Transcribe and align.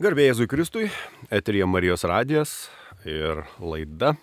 Garbėjai 0.00 0.30
Jėzui 0.30 0.46
Kristui, 0.48 0.86
eterija 1.28 1.66
Marijos 1.68 2.06
radijas 2.08 2.52
ir 3.04 3.42
laida 3.60 4.14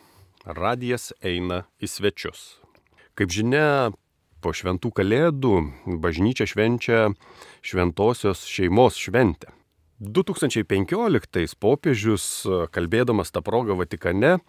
Radijas 0.41 1.11
eina 1.21 1.67
į 1.77 1.89
svečius. 1.93 2.39
Kaip 3.13 3.29
žinia, 3.29 3.91
po 4.41 4.55
šventų 4.57 4.89
kalėdų 4.97 5.53
bažnyčia 6.01 6.49
švenčia 6.49 7.03
šventosios 7.61 8.41
šeimos 8.49 8.97
šventę. 8.97 9.53
2015 10.01 11.53
popiežius, 11.61 12.25
kalbėdamas 12.73 13.29
tą 13.29 13.45
progą 13.45 13.77
Vatikane, 13.77 14.39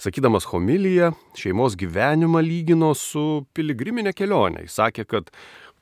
sakydamas 0.00 0.48
homiliją, 0.48 1.12
šeimos 1.36 1.76
gyvenimą 1.76 2.40
lygino 2.40 2.94
su 2.96 3.44
piligriminė 3.52 4.16
kelionė. 4.16 4.64
Jis 4.64 4.80
sakė, 4.80 5.04
kad 5.04 5.28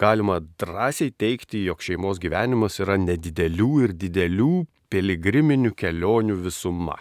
galima 0.02 0.42
drąsiai 0.42 1.14
teikti, 1.14 1.62
jog 1.70 1.78
šeimos 1.78 2.18
gyvenimas 2.18 2.82
yra 2.82 2.98
nedidelių 2.98 3.74
ir 3.86 3.94
didelių 3.94 4.56
piligriminių 4.92 5.72
kelionių 5.76 6.36
visuma. 6.44 6.98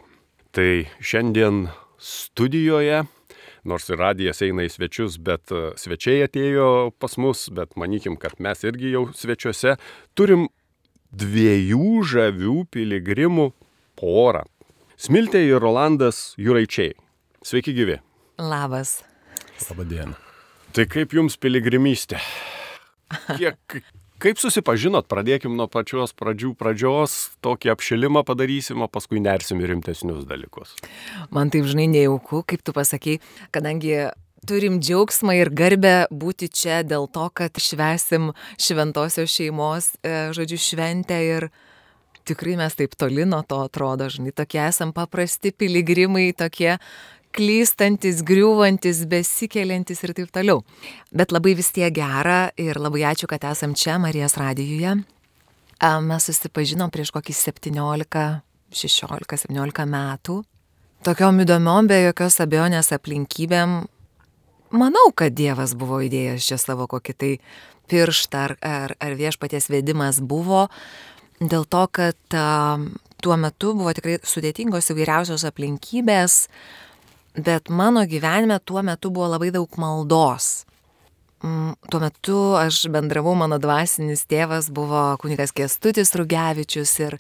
Tai 0.56 0.86
šiandien 1.04 1.66
studijoje, 2.02 3.04
nors 3.68 3.90
ir 3.90 4.00
radijas 4.00 4.42
eina 4.46 4.66
į 4.66 4.72
svečius, 4.72 5.18
bet 5.22 5.52
e, 5.52 5.72
svečiai 5.80 6.26
atėjo 6.26 6.92
pas 7.00 7.18
mus, 7.22 7.48
bet 7.54 7.76
manykim, 7.80 8.18
kad 8.20 8.38
mes 8.44 8.64
irgi 8.68 8.94
jau 8.94 9.08
svečiuose, 9.16 9.76
turim 10.16 10.48
dviejų 11.16 12.04
žavių 12.12 12.58
piligrimų 12.74 13.50
porą. 14.00 14.46
Smiltė 14.96 15.42
ir 15.44 15.60
Rolandas 15.60 16.34
Juraičiai. 16.40 16.94
Sveiki 17.46 17.76
gyvi. 17.76 18.00
Labas. 18.40 19.02
Labadiena. 19.70 20.16
Tai 20.76 20.86
kaip 20.92 21.14
jums 21.16 21.38
piligrimystė? 21.40 22.20
Kiek, 23.38 23.78
Kaip 24.24 24.40
susipažinot, 24.40 25.10
pradėkim 25.12 25.58
nuo 25.60 25.68
pačios 25.68 26.14
pradžių 26.16 26.54
pradžios, 26.56 27.36
tokį 27.44 27.74
apšilimą 27.74 28.24
padarysim, 28.28 28.86
o 28.86 28.88
paskui 28.88 29.20
nersim 29.20 29.60
į 29.60 29.74
rimtesnius 29.74 30.24
dalykus. 30.30 30.78
Man 31.36 31.52
taip 31.52 31.68
žinai 31.68 31.90
nejauku, 31.92 32.46
kaip 32.48 32.64
tu 32.64 32.72
pasakai, 32.76 33.18
kadangi 33.56 34.08
turim 34.48 34.80
džiaugsmą 34.80 35.36
ir 35.40 35.52
garbę 35.52 35.96
būti 36.14 36.48
čia 36.48 36.80
dėl 36.88 37.10
to, 37.12 37.28
kad 37.36 37.60
švesim 37.60 38.32
šventosios 38.62 39.32
šeimos, 39.36 39.96
e, 40.00 40.32
žodžiu, 40.38 40.62
šventę 40.62 41.20
ir 41.26 41.50
tikrai 42.26 42.56
mes 42.58 42.74
taip 42.78 42.96
toli 42.98 43.26
nuo 43.28 43.42
to 43.46 43.60
atrodo, 43.66 44.08
žinai, 44.10 44.34
tokie 44.34 44.62
esam 44.64 44.94
paprasti 44.96 45.52
piligrimai, 45.52 46.32
tokie 46.38 46.78
klystantis, 47.36 48.24
griūvantis, 48.26 49.04
besikeliantis 49.12 50.04
ir 50.06 50.16
taip 50.18 50.32
toliau. 50.36 50.64
Bet 51.12 51.36
labai 51.36 51.56
vis 51.60 51.72
tiek 51.76 51.94
gera 51.96 52.50
ir 52.58 52.80
labai 52.80 53.06
ačiū, 53.12 53.30
kad 53.32 53.44
esam 53.52 53.76
čia 53.76 54.00
Marijos 54.02 54.38
radijuje. 54.40 54.96
Mes 56.08 56.28
susipažinom 56.30 56.92
prieš 56.94 57.12
kokį 57.16 57.36
17, 57.36 58.26
16, 58.72 59.40
17 59.46 59.88
metų. 59.92 60.42
Tokiom 61.06 61.44
įdomiom, 61.44 61.86
be 61.92 62.00
jokios 62.08 62.40
abejonės 62.42 62.90
aplinkybėm. 62.96 63.84
Manau, 64.76 65.06
kad 65.14 65.36
Dievas 65.38 65.76
buvo 65.78 66.00
įdėjęs 66.02 66.48
čia 66.48 66.58
savo 66.58 66.88
kokį 66.90 67.14
tai 67.14 67.34
pirštą 67.92 68.40
ar, 68.48 68.56
ar, 68.66 68.96
ar 68.98 69.14
viešpaties 69.20 69.70
vedimas 69.70 70.18
buvo, 70.24 70.66
dėl 71.38 71.68
to, 71.70 71.84
kad 71.94 72.18
a, 72.34 72.80
tuo 73.22 73.38
metu 73.38 73.76
buvo 73.78 73.94
tikrai 73.96 74.18
sudėtingos 74.26 74.90
įvairiausios 74.94 75.46
aplinkybės, 75.48 76.46
bet 77.38 77.70
mano 77.70 78.06
gyvenime 78.06 78.60
tuo 78.64 78.84
metu 78.84 79.12
buvo 79.12 79.28
labai 79.28 79.52
daug 79.52 79.78
maldos. 79.78 80.66
Mm, 81.44 81.76
tuo 81.92 82.00
metu 82.00 82.38
aš 82.58 82.86
bendravau, 82.90 83.36
mano 83.38 83.60
dvasinis 83.62 84.24
tėvas 84.30 84.72
buvo 84.74 85.12
kunigas 85.22 85.52
Kestutis 85.54 86.16
Rugevičius 86.16 86.94
ir, 87.04 87.18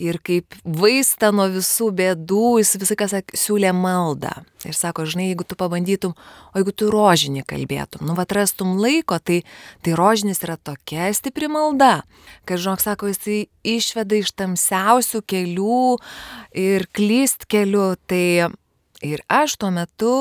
ir 0.00 0.18
kaip 0.24 0.56
vaista 0.64 1.28
nuo 1.36 1.44
visų 1.52 1.90
bėdų 1.98 2.46
jis 2.62 2.72
visą 2.80 2.96
kas 2.98 3.14
siūlė 3.38 3.74
maldą. 3.76 4.32
Ir 4.64 4.74
sako, 4.78 5.04
žinai, 5.04 5.28
jeigu 5.28 5.44
tu 5.46 5.58
pabandytum, 5.58 6.14
o 6.50 6.58
jeigu 6.58 6.72
tu 6.72 6.88
rožinį 6.90 7.44
kalbėtum, 7.50 8.06
nu 8.08 8.16
atrastum 8.18 8.72
laiko, 8.80 9.18
tai, 9.20 9.42
tai 9.84 9.94
rožinis 9.98 10.42
yra 10.46 10.56
tokia 10.56 11.12
stipri 11.14 11.50
malda, 11.52 12.00
kad, 12.48 12.56
žinok, 12.62 12.82
sako, 12.82 13.12
jisai 13.12 13.44
išveda 13.76 14.16
iš 14.22 14.32
tamsiausių 14.38 15.22
kelių 15.28 15.84
ir 16.64 16.88
klyst 16.96 17.46
keliu, 17.52 17.92
tai 18.08 18.48
Ir 19.02 19.22
aš 19.30 19.56
tuo 19.58 19.72
metu 19.74 20.14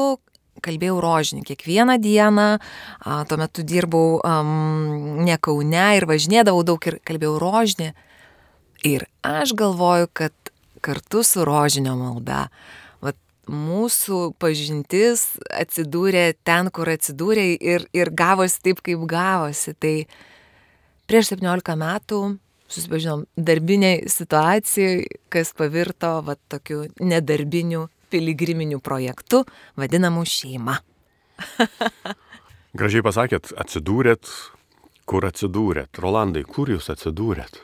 kalbėjau 0.61 0.99
rožinį 1.01 1.43
kiekvieną 1.47 1.97
dieną, 2.01 2.47
tuo 3.29 3.37
metu 3.39 3.65
dirbau 3.65 4.19
um, 4.19 5.21
ne 5.25 5.37
Kaune 5.41 5.87
ir 5.97 6.07
važinėdavau 6.09 6.63
daug 6.67 6.87
ir 6.89 6.99
kalbėjau 7.07 7.37
rožinį. 7.41 7.91
Ir 8.89 9.05
aš 9.25 9.53
galvoju, 9.57 10.09
kad 10.13 10.33
kartu 10.81 11.21
su 11.25 11.45
rožinio 11.45 11.93
malda 11.97 12.47
vat, 13.01 13.17
mūsų 13.49 14.33
pažintis 14.41 15.27
atsidūrė 15.53 16.31
ten, 16.45 16.71
kur 16.73 16.89
atsidūrė 16.89 17.45
ir, 17.57 17.85
ir 17.93 18.13
gavosi 18.13 18.61
taip, 18.65 18.81
kaip 18.85 19.05
gavosi. 19.09 19.75
Tai 19.77 19.95
prieš 21.09 21.35
17 21.35 21.77
metų 21.77 22.21
susipažinom 22.71 23.25
darbiniai 23.35 24.05
situacijai, 24.09 25.05
kas 25.29 25.53
pavirto 25.57 26.19
va, 26.25 26.37
tokiu 26.49 26.85
nedarbiniu 27.03 27.87
piligriminiu 28.11 28.79
projektu 28.83 29.43
vadinamu 29.79 30.25
šeima. 30.27 30.77
Gražiai 32.77 33.03
pasakėt, 33.03 33.51
atsidūrėt, 33.59 34.29
kur 35.09 35.27
atsidūrėt. 35.27 35.99
Rolandai, 36.03 36.45
kur 36.47 36.71
jūs 36.71 36.87
atsidūrėt? 36.93 37.59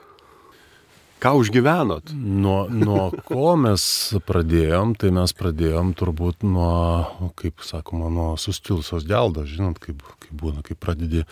Ką 1.17 1.31
užgyvenot? 1.39 2.11
Nuo, 2.13 2.67
nuo 2.69 3.07
ko 3.25 3.55
mes 3.57 3.83
pradėjom, 4.27 4.93
tai 5.01 5.09
mes 5.15 5.31
pradėjom 5.33 5.95
turbūt 5.97 6.45
nuo, 6.45 7.31
kaip 7.39 7.63
sakoma, 7.65 8.11
nuo 8.13 8.27
sustilusios 8.37 9.07
geldos, 9.09 9.49
žinot, 9.49 9.79
kaip, 9.81 10.03
kaip 10.21 10.35
būna, 10.37 10.61
kai 10.65 10.77
pradedi 10.77 11.23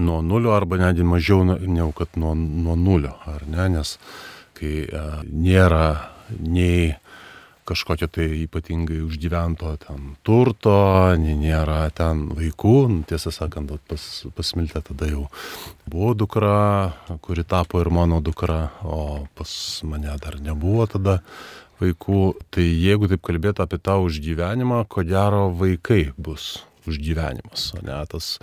nuo 0.00 0.22
nulio 0.24 0.54
arba 0.56 0.78
netgi 0.80 1.04
mažiau 1.04 1.44
negu 1.44 1.90
kad 1.98 2.16
nuo, 2.16 2.32
nuo 2.38 2.78
nulio, 2.78 3.18
ar 3.28 3.44
ne, 3.50 3.68
nes 3.76 3.98
kai 4.56 4.86
a, 4.88 5.20
nėra 5.28 5.90
nei 6.38 6.94
kažkokio 7.68 8.08
tai 8.12 8.26
ypatingai 8.44 9.02
užgyvento 9.04 9.74
ten 9.82 10.14
turto, 10.26 10.74
nėra 11.20 11.80
ten 11.94 12.26
vaikų, 12.36 12.76
nu, 12.92 13.04
tiesą 13.08 13.32
sakant, 13.34 13.72
pas, 13.90 14.04
pasmiltė 14.36 14.82
tada 14.90 15.10
jau 15.10 15.26
buvo 15.88 16.14
dukra, 16.16 16.56
kuri 17.24 17.44
tapo 17.44 17.82
ir 17.82 17.92
mano 17.92 18.22
dukra, 18.24 18.70
o 18.82 19.26
pas 19.38 19.52
mane 19.84 20.16
dar 20.22 20.40
nebuvo 20.40 20.88
tada 20.90 21.18
vaikų. 21.82 22.22
Tai 22.54 22.64
jeigu 22.64 23.10
taip 23.12 23.24
kalbėtų 23.28 23.64
apie 23.64 23.80
tą 23.82 23.98
užgyvenimą, 24.06 24.84
ko 24.90 25.04
gero 25.06 25.48
vaikai 25.54 26.08
bus 26.16 26.64
užgyvenimas, 26.88 27.72
o 27.76 27.84
ne 27.84 27.98
tas 28.08 28.36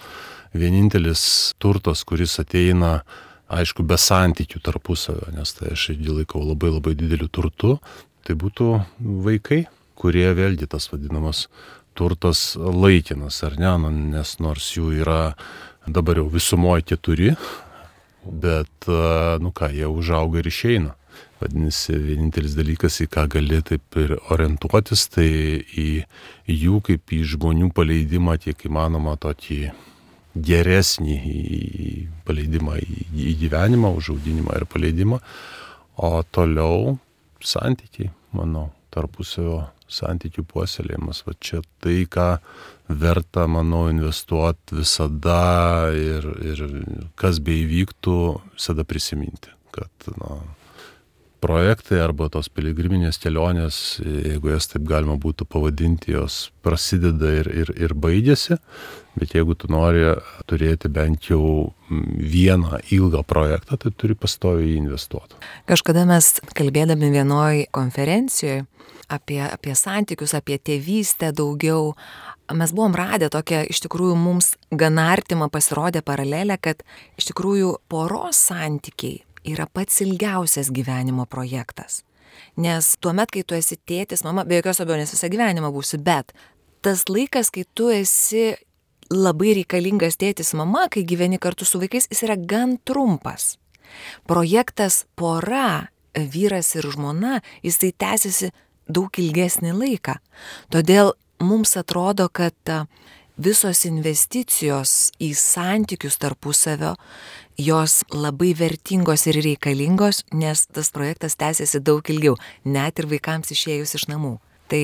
vienintelis 0.56 1.54
turtas, 1.60 2.06
kuris 2.08 2.38
ateina 2.40 3.00
aišku, 3.52 3.86
be 3.86 3.98
santykių 4.00 4.62
tarpusavio, 4.66 5.30
nes 5.36 5.54
tai 5.58 5.74
aš 5.76 5.92
jį 5.94 6.22
laikau 6.22 6.42
labai 6.46 6.72
labai 6.74 6.96
dideliu 6.98 7.28
turtu, 7.30 7.76
tai 8.26 8.36
būtų 8.42 8.70
vaikai, 9.26 9.66
kurie 9.96 10.28
vėlgi 10.36 10.68
tas 10.70 10.90
vadinamas 10.92 11.46
turtas 11.96 12.56
laikinas, 12.58 13.40
ar 13.48 13.56
ne, 13.62 13.72
nu, 13.86 13.92
nes 14.18 14.36
nors 14.44 14.74
jų 14.76 14.92
yra 15.04 15.22
dabar 15.88 16.20
jau 16.20 16.28
visumoje 16.34 16.84
keturi, 16.92 17.36
bet, 18.26 18.90
nu 19.42 19.54
ką, 19.56 19.72
jie 19.72 19.88
užauga 19.88 20.42
ir 20.42 20.50
išeina. 20.50 20.96
Vadinasi, 21.40 21.94
vienintelis 22.00 22.56
dalykas, 22.56 22.98
į 23.04 23.10
ką 23.12 23.26
gali 23.32 23.60
taip 23.64 23.98
ir 24.00 24.16
orientuotis, 24.34 25.06
tai 25.14 25.28
į 25.78 25.90
jų 26.50 26.80
kaip 26.84 27.12
į 27.16 27.22
žmonių 27.36 27.70
paleidimą, 27.76 28.38
tiek 28.44 28.66
įmanoma 28.68 29.16
tokį 29.22 29.60
geresnį 30.36 31.18
paleidimą 32.28 32.80
į 32.82 33.36
gyvenimą, 33.44 33.94
užaudinimą 34.00 34.58
ir 34.60 34.68
paleidimą. 34.72 35.22
O 35.96 36.24
toliau 36.36 36.98
santykiai, 37.46 38.12
manau, 38.36 38.70
tarpusavio 38.94 39.66
santykių 39.92 40.46
puoselėjimas. 40.50 41.24
Va 41.28 41.36
čia 41.40 41.62
tai, 41.84 42.04
ką 42.10 42.28
verta, 42.90 43.46
manau, 43.52 43.86
investuoti 43.92 44.80
visada 44.80 45.92
ir, 45.96 46.28
ir 46.46 46.64
kas 47.20 47.42
beivyktų, 47.46 48.20
visada 48.56 48.86
prisiminti, 48.88 49.54
kad 49.76 50.10
na, 50.20 50.40
projektai 51.46 52.00
arba 52.02 52.28
tos 52.34 52.50
piligriminės 52.50 53.20
kelionės, 53.22 53.78
jeigu 54.02 54.50
jas 54.54 54.70
taip 54.72 54.86
galima 54.90 55.18
būtų 55.22 55.46
pavadinti, 55.50 56.16
jos 56.16 56.50
prasideda 56.66 57.34
ir, 57.42 57.50
ir, 57.64 57.72
ir 57.78 57.94
baigėsi, 57.94 58.58
bet 59.16 59.36
jeigu 59.38 59.56
tu 59.60 59.70
nori 59.72 60.08
turėti 60.50 60.90
bent 60.92 61.30
jau 61.30 61.72
vieną 61.90 62.82
ilgą 62.96 63.22
projektą, 63.30 63.78
tai 63.78 63.94
turi 63.94 64.18
pastoviai 64.18 64.80
investuoti. 64.80 65.38
Kažkada 65.70 66.08
mes 66.10 66.32
kalbėdami 66.58 67.12
vienoj 67.14 67.68
konferencijoje 67.76 68.66
apie, 69.14 69.40
apie 69.46 69.76
santykius, 69.78 70.34
apie 70.38 70.58
tėvystę 70.58 71.30
daugiau, 71.36 71.94
mes 72.54 72.74
buvom 72.74 72.98
radę 72.98 73.30
tokią 73.34 73.64
iš 73.70 73.86
tikrųjų 73.86 74.18
mums 74.18 74.56
gan 74.74 74.98
artimą 75.02 75.52
pasirodę 75.54 76.02
paralelę, 76.06 76.58
kad 76.58 76.82
iš 77.20 77.30
tikrųjų 77.32 77.78
poros 77.92 78.42
santykiai 78.50 79.22
yra 79.46 79.68
pats 79.72 80.02
ilgiausias 80.02 80.72
gyvenimo 80.74 81.26
projektas. 81.26 82.04
Nes 82.60 82.96
tuo 83.00 83.14
met, 83.16 83.32
kai 83.32 83.44
tu 83.48 83.56
esi 83.56 83.78
tėtis, 83.78 84.26
mama, 84.26 84.44
be 84.48 84.60
jokios 84.60 84.82
abejonės 84.84 85.14
visą 85.16 85.30
gyvenimą 85.32 85.72
būsi, 85.76 86.00
bet 86.04 86.34
tas 86.84 87.06
laikas, 87.10 87.52
kai 87.54 87.64
tu 87.78 87.90
esi 87.94 88.54
labai 89.12 89.54
reikalingas 89.60 90.18
tėtis 90.20 90.54
mama, 90.58 90.88
kai 90.92 91.06
gyveni 91.08 91.40
kartu 91.42 91.68
su 91.68 91.80
vaikais, 91.82 92.10
jis 92.12 92.26
yra 92.28 92.36
gan 92.36 92.78
trumpas. 92.84 93.56
Projektas 94.28 95.06
pora, 95.16 95.90
vyras 96.16 96.74
ir 96.76 96.88
žmona, 96.92 97.40
jisai 97.64 97.92
tęsiasi 97.96 98.52
daug 98.92 99.20
ilgesnį 99.20 99.74
laiką. 99.76 100.18
Todėl 100.74 101.14
mums 101.44 101.76
atrodo, 101.80 102.28
kad 102.30 102.56
visos 103.36 103.84
investicijos 103.88 105.12
į 105.20 105.34
santykius 105.36 106.18
tarpusavio, 106.22 106.96
jos 107.58 108.04
labai 108.12 108.54
vertingos 108.58 109.26
ir 109.30 109.40
reikalingos, 109.44 110.24
nes 110.34 110.66
tas 110.68 110.92
projektas 110.92 111.38
tęsiasi 111.40 111.82
daug 111.84 112.04
ilgiau, 112.12 112.36
net 112.66 113.00
ir 113.00 113.08
vaikams 113.12 113.54
išėjus 113.56 113.96
iš 114.00 114.08
namų. 114.12 114.38
Tai 114.72 114.84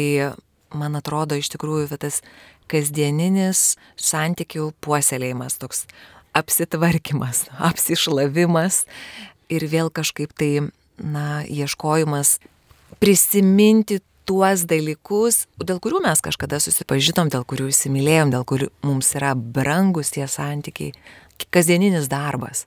man 0.78 0.96
atrodo 1.00 1.36
iš 1.36 1.52
tikrųjų 1.54 1.98
tas 2.00 2.22
kasdieninis 2.72 3.76
santykių 4.00 4.72
puoselėjimas, 4.84 5.58
toks 5.60 5.86
apsitvarkymas, 6.38 7.48
apsišlavimas 7.70 8.86
ir 9.52 9.68
vėl 9.68 9.92
kažkaip 9.92 10.32
tai, 10.38 10.70
na, 11.02 11.44
ieškojimas 11.44 12.38
prisiminti 13.02 14.00
tuos 14.30 14.64
dalykus, 14.70 15.46
dėl 15.60 15.82
kurių 15.84 16.04
mes 16.06 16.22
kažkada 16.24 16.62
susipažinom, 16.62 17.32
dėl 17.34 17.44
kurių 17.48 17.72
įsimylėjom, 17.74 18.32
dėl 18.32 18.46
kurių 18.48 18.70
mums 18.86 19.10
yra 19.18 19.34
brangus 19.36 20.14
tie 20.16 20.28
santykiai, 20.30 20.94
kasdieninis 21.50 22.10
darbas. 22.12 22.66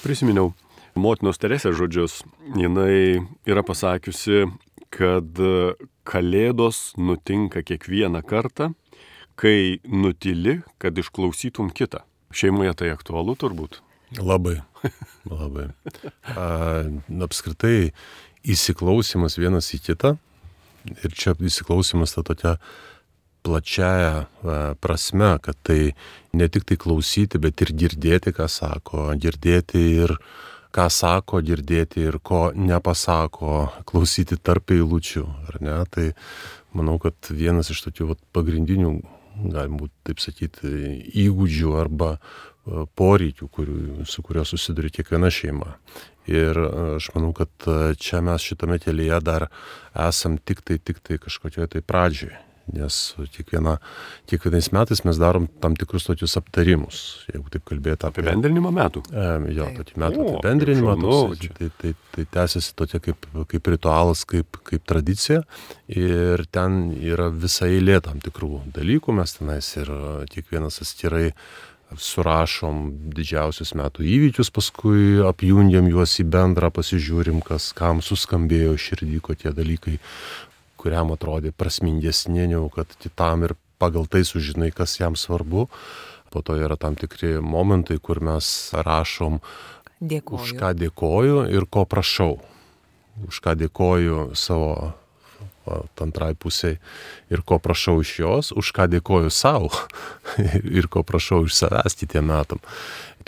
Prisiminiau 0.00 0.52
motinos 0.98 1.40
Teresės 1.40 1.76
žodžius. 1.78 2.20
Jinai 2.56 3.20
yra 3.48 3.64
pasakiusi, 3.66 4.46
kad 4.90 5.42
kalėdos 6.08 6.94
nutinka 6.98 7.62
kiekvieną 7.66 8.22
kartą, 8.26 8.72
kai 9.40 9.80
nutili, 9.86 10.60
kad 10.82 10.98
išklausytum 10.98 11.70
kitą. 11.72 12.02
Šeimoje 12.34 12.74
tai 12.78 12.90
aktualu 12.94 13.36
turbūt. 13.38 13.80
Labai, 14.18 14.58
labai. 15.30 15.70
A, 16.34 16.46
apskritai 17.26 17.92
įsiklausimas 18.46 19.38
vienas 19.38 19.70
į 19.76 19.80
kitą 19.90 20.16
ir 20.88 21.14
čia 21.14 21.34
įsiklausimas 21.36 22.16
ta 22.16 22.24
tokia 22.26 22.56
plačiaja 23.42 24.26
prasme, 24.80 25.38
kad 25.42 25.58
tai 25.62 25.92
ne 26.32 26.48
tik 26.48 26.66
tai 26.68 26.78
klausyti, 26.80 27.40
bet 27.42 27.62
ir 27.64 27.72
girdėti, 27.82 28.32
ką 28.36 28.46
sako, 28.50 29.10
girdėti 29.20 29.82
ir 30.04 30.14
ką 30.74 30.86
sako, 30.92 31.40
girdėti 31.42 32.04
ir 32.06 32.20
ko 32.22 32.50
nepasako, 32.54 33.70
klausyti 33.88 34.38
tarp 34.38 34.74
eilučių, 34.74 35.24
ar 35.50 35.58
ne? 35.64 35.78
Tai 35.90 36.10
manau, 36.76 36.98
kad 37.02 37.32
vienas 37.34 37.72
iš 37.74 37.82
tokių 37.88 38.12
vat, 38.12 38.22
pagrindinių, 38.36 38.92
galbūt 39.50 39.92
taip 40.06 40.22
sakyti, 40.22 40.70
įgūdžių 41.24 41.74
arba 41.80 42.16
poreikių, 42.98 43.48
kurių, 43.50 43.80
su 44.06 44.22
kurio 44.22 44.44
susiduria 44.46 44.92
kiekviena 44.94 45.30
šeima. 45.32 45.74
Ir 46.30 46.58
aš 47.00 47.08
manau, 47.16 47.32
kad 47.34 47.50
čia 47.98 48.20
mes 48.22 48.44
šitame 48.46 48.78
kelyje 48.78 49.18
dar 49.26 49.48
esam 49.96 50.36
tik 50.38 50.60
tai, 50.62 50.78
tik 50.78 51.00
tai 51.02 51.18
kažkokioje 51.18 51.72
tai 51.74 51.82
pradžioje 51.82 52.38
nes 52.74 52.98
kiekviena, 53.34 53.76
kiekvienais 54.30 54.70
metais 54.76 55.02
mes 55.06 55.20
darom 55.20 55.48
tam 55.62 55.76
tikrus 55.78 56.06
tokius 56.08 56.36
aptarimus, 56.40 57.00
jeigu 57.30 57.52
taip 57.52 57.64
kalbėti 57.70 58.08
apie 58.08 58.24
apibendrinimo 58.24 58.72
metų. 58.74 59.04
E, 59.10 59.28
jo, 59.56 59.70
tokį 59.80 59.98
metų 60.04 60.26
apibendrinimą, 60.26 60.96
tai, 61.00 61.50
tai, 61.58 61.70
tai, 61.80 61.94
tai 62.16 62.26
tęsiasi 62.38 62.76
tokia 62.78 63.02
kaip, 63.08 63.26
kaip 63.50 63.72
ritualas, 63.74 64.26
kaip, 64.28 64.60
kaip 64.66 64.86
tradicija. 64.88 65.42
Ir 65.90 66.44
ten 66.54 66.94
yra 66.94 67.30
visa 67.32 67.68
eilė 67.70 67.98
tam 68.04 68.22
tikrų 68.22 68.66
dalykų, 68.76 69.16
mes 69.18 69.36
tenais 69.38 69.74
ir 69.80 69.90
kiekvienas 70.30 70.80
atskirai 70.84 71.30
surašom 71.98 72.84
didžiausius 73.16 73.72
metų 73.78 74.04
įvykius, 74.06 74.52
paskui 74.54 75.18
apjungiam 75.26 75.88
juos 75.90 76.14
į 76.22 76.28
bendrą, 76.30 76.70
pasižiūrim, 76.74 77.40
kas 77.42 77.72
kam 77.76 78.02
suskambėjo 78.04 78.76
širdį, 78.78 79.18
kokie 79.26 79.50
dalykai 79.56 79.96
kuriam 80.80 81.12
atrodė 81.14 81.52
prasmingesnė, 81.52 82.46
negu 82.54 82.70
kad 82.72 82.94
kitam 83.02 83.44
ir 83.48 83.56
pagal 83.80 84.08
tai 84.10 84.24
sužinai, 84.28 84.70
kas 84.72 84.98
jam 85.00 85.16
svarbu. 85.16 85.68
Po 86.30 86.44
to 86.46 86.54
yra 86.56 86.78
tam 86.78 86.94
tikri 86.96 87.40
momentai, 87.42 87.98
kur 87.98 88.20
mes 88.22 88.70
rašom, 88.76 89.40
dėkoju. 89.98 90.40
už 90.40 90.54
ką 90.60 90.72
dėkoju 90.78 91.44
ir 91.50 91.66
ko 91.66 91.84
prašau. 91.84 92.38
Už 93.26 93.40
ką 93.44 93.56
dėkoju 93.58 94.30
savo 94.38 94.94
antrai 96.00 96.34
pusiai 96.34 96.78
ir 97.30 97.42
ko 97.46 97.58
prašau 97.62 98.00
iš 98.00 98.12
jos, 98.18 98.52
už 98.56 98.72
ką 98.74 98.88
dėkoju 98.90 99.30
savo 99.30 99.70
ir 100.78 100.88
ko 100.88 101.02
prašau 101.06 101.44
iš 101.46 101.58
savęs 101.60 101.98
kitiem 102.00 102.30
metam. 102.30 102.62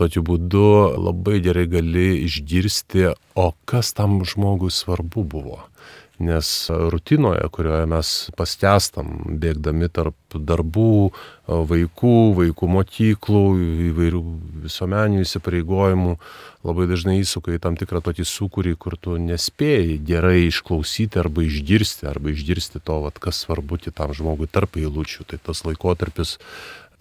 Tokiu 0.00 0.22
būdu 0.24 0.96
labai 0.96 1.42
gerai 1.44 1.66
gali 1.68 2.24
išgirsti, 2.24 3.12
o 3.36 3.52
kas 3.68 3.92
tam 3.92 4.22
žmogui 4.24 4.72
svarbu 4.72 5.26
buvo 5.28 5.60
nes 6.22 6.48
rutinoje, 6.70 7.42
kurioje 7.52 7.86
mes 7.90 8.12
pastestam, 8.38 9.12
bėgdami 9.42 9.88
tarp 9.92 10.16
darbų, 10.32 11.10
vaikų, 11.46 12.14
vaikų 12.38 12.68
mokyklų, 12.76 13.42
įvairių 13.90 14.22
visuomeninių 14.64 15.26
įsipareigojimų, 15.26 16.14
labai 16.66 16.86
dažnai 16.90 17.18
įsuka 17.20 17.56
į 17.56 17.60
tam 17.62 17.76
tikrą 17.80 18.02
tokį 18.06 18.26
sukūrį, 18.28 18.76
kur 18.80 18.96
tu 19.00 19.18
nespėjai 19.20 19.98
gerai 20.06 20.46
išklausyti 20.46 21.20
arba 21.22 21.44
išgirsti, 21.46 22.06
arba 22.10 22.32
išgirsti 22.32 22.80
to, 22.80 23.02
vat, 23.06 23.18
kas 23.22 23.42
svarbu 23.44 23.80
kitam 23.82 24.14
žmogui 24.16 24.50
tarp 24.50 24.78
eilučių. 24.80 25.26
Tai 25.28 25.42
tas 25.50 25.64
laikotarpis 25.66 26.38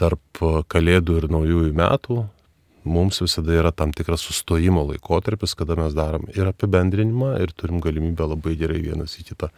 tarp 0.01 0.45
Kalėdų 0.71 1.21
ir 1.21 1.29
Naujųjų 1.31 1.73
metų, 1.77 2.23
mums 2.83 3.21
visada 3.21 3.53
yra 3.53 3.71
tam 3.75 3.93
tikras 3.93 4.23
sustojimo 4.25 4.83
laikotarpis, 4.89 5.53
kada 5.57 5.77
mes 5.79 5.95
darom 5.97 6.27
ir 6.33 6.49
apibendrinimą 6.49 7.35
ir 7.43 7.53
turim 7.57 7.81
galimybę 7.83 8.27
labai 8.33 8.55
gerai 8.59 8.81
vienas 8.81 9.17
į 9.21 9.27
kitą 9.31 9.51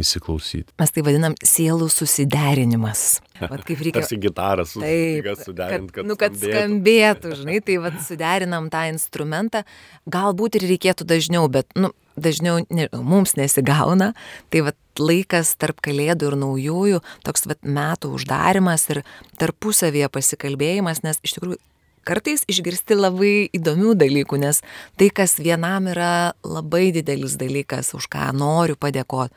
įsiklausyti. 0.00 0.74
Mes 0.80 0.90
tai 0.94 1.04
vadinam 1.06 1.36
sielų 1.38 1.86
susiderinimas. 1.92 3.04
Vat 3.52 3.62
kaip 3.66 3.82
reikia. 3.82 4.00
Tarsi 4.00 4.18
gitaras 4.22 4.74
suderinti, 4.74 5.92
kad, 5.92 5.92
kad, 5.94 6.08
nu, 6.08 6.16
kad 6.18 6.34
skambėtų. 6.34 6.54
skambėtų, 6.54 7.34
žinai, 7.42 7.58
tai 7.66 7.76
vat 7.82 8.00
suderinam 8.06 8.70
tą 8.72 8.84
instrumentą. 8.90 9.62
Galbūt 10.10 10.58
ir 10.58 10.66
reikėtų 10.70 11.06
dažniau, 11.10 11.44
bet, 11.52 11.70
nu, 11.78 11.92
dažniau 12.18 12.62
ne, 12.74 12.88
mums 12.94 13.36
nesigauna. 13.38 14.12
Tai 14.54 14.64
vat 14.70 14.78
laikas 14.98 15.54
tarp 15.58 15.82
kalėdų 15.84 16.30
ir 16.30 16.38
naujųjų, 16.42 17.02
toks 17.26 17.46
vat 17.50 17.62
metų 17.66 18.14
uždarimas 18.18 18.86
ir 18.94 19.02
tarpusavėje 19.42 20.10
pasikalbėjimas, 20.14 21.02
nes 21.06 21.22
iš 21.26 21.38
tikrųjų 21.38 21.58
kartais 22.06 22.44
išgirsti 22.50 22.98
labai 22.98 23.34
įdomių 23.56 23.96
dalykų, 24.00 24.38
nes 24.44 24.60
tai, 25.00 25.10
kas 25.14 25.38
vienam 25.40 25.88
yra 25.92 26.34
labai 26.44 26.90
didelis 26.94 27.38
dalykas, 27.40 27.94
už 27.96 28.08
ką 28.12 28.30
noriu 28.36 28.78
padėkoti, 28.80 29.34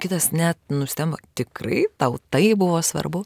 kitas 0.00 0.30
net 0.32 0.56
nustemba, 0.72 1.18
tikrai 1.36 1.84
tau 2.00 2.16
tai 2.32 2.54
buvo 2.56 2.80
svarbu. 2.84 3.24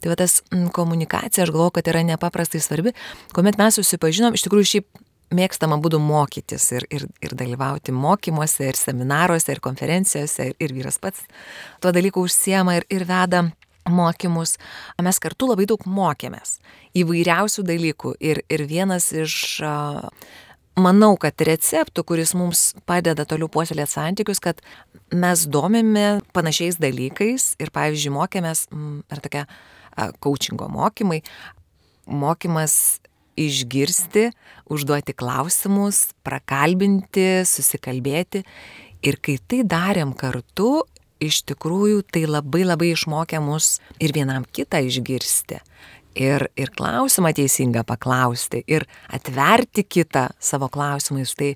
Tai 0.00 0.12
va 0.12 0.16
tas 0.16 0.40
mm, 0.52 0.70
komunikacija, 0.76 1.44
aš 1.44 1.52
galvoju, 1.52 1.76
kad 1.78 1.90
yra 1.92 2.04
nepaprastai 2.14 2.62
svarbi. 2.64 2.94
Kuomet 3.36 3.60
mes 3.60 3.76
susipažinom, 3.76 4.36
iš 4.36 4.46
tikrųjų 4.46 4.70
šiaip 4.72 5.04
mėgstama 5.34 5.76
būdų 5.82 6.00
mokytis 6.00 6.70
ir, 6.72 6.86
ir, 6.94 7.04
ir 7.24 7.34
dalyvauti 7.36 7.92
mokymuose, 7.92 8.70
ir 8.70 8.78
seminaruose, 8.80 9.52
ir 9.52 9.60
konferencijose, 9.64 10.50
ir, 10.50 10.56
ir 10.62 10.76
vyras 10.76 10.96
pats 11.02 11.26
tuo 11.82 11.92
dalyku 11.92 12.24
užsiema 12.24 12.78
ir, 12.78 12.88
ir 12.92 13.04
veda 13.08 13.44
mokymus, 13.92 14.56
mes 15.02 15.20
kartu 15.22 15.50
labai 15.50 15.66
daug 15.70 15.82
mokėmės 15.88 16.58
įvairiausių 16.98 17.64
dalykų. 17.68 18.14
Ir, 18.24 18.42
ir 18.50 18.64
vienas 18.70 19.10
iš, 19.12 19.34
manau, 20.78 21.14
kad 21.20 21.40
receptų, 21.48 22.04
kuris 22.06 22.34
mums 22.38 22.72
padeda 22.88 23.26
toliau 23.28 23.50
puoselėti 23.52 23.96
santykius, 23.96 24.42
kad 24.42 24.62
mes 25.12 25.46
domime 25.50 26.20
panašiais 26.36 26.80
dalykais 26.82 27.54
ir, 27.58 27.72
pavyzdžiui, 27.74 28.14
mokėmės, 28.18 28.66
ar 29.12 29.22
tokia 29.24 29.46
coachingo 30.22 30.68
mokymai, 30.70 31.22
mokymas 32.08 32.98
išgirsti, 33.38 34.28
užduoti 34.72 35.14
klausimus, 35.18 36.08
prakalbinti, 36.26 37.44
susikalbėti. 37.46 38.42
Ir 39.06 39.18
kai 39.22 39.36
tai 39.46 39.62
darėm 39.62 40.10
kartu, 40.18 40.82
iš 41.20 41.42
tikrųjų 41.50 42.02
tai 42.12 42.26
labai 42.28 42.64
labai 42.66 42.92
išmokė 42.94 43.40
mus 43.42 43.78
ir 44.00 44.14
vienam 44.16 44.46
kitą 44.46 44.80
išgirsti. 44.86 45.62
Ir, 46.18 46.48
ir 46.58 46.70
klausimą 46.74 47.30
teisingą 47.36 47.84
paklausti, 47.86 48.64
ir 48.66 48.88
atverti 49.14 49.84
kitą 49.86 50.24
savo 50.42 50.66
klausimais. 50.72 51.34
Tai 51.38 51.52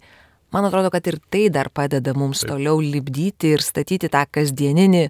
man 0.54 0.68
atrodo, 0.68 0.92
kad 0.92 1.06
ir 1.10 1.18
tai 1.32 1.48
dar 1.50 1.70
padeda 1.74 2.14
mums 2.14 2.44
Taip. 2.44 2.52
toliau 2.52 2.78
libdyti 2.78 3.56
ir 3.56 3.64
statyti 3.64 4.12
tą 4.12 4.22
kasdieninį 4.30 5.08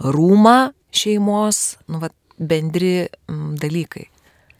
rūmą 0.00 0.56
šeimos, 0.96 1.76
nu, 1.92 2.00
va, 2.00 2.08
bendri 2.38 3.08
m, 3.28 3.56
dalykai. 3.60 4.06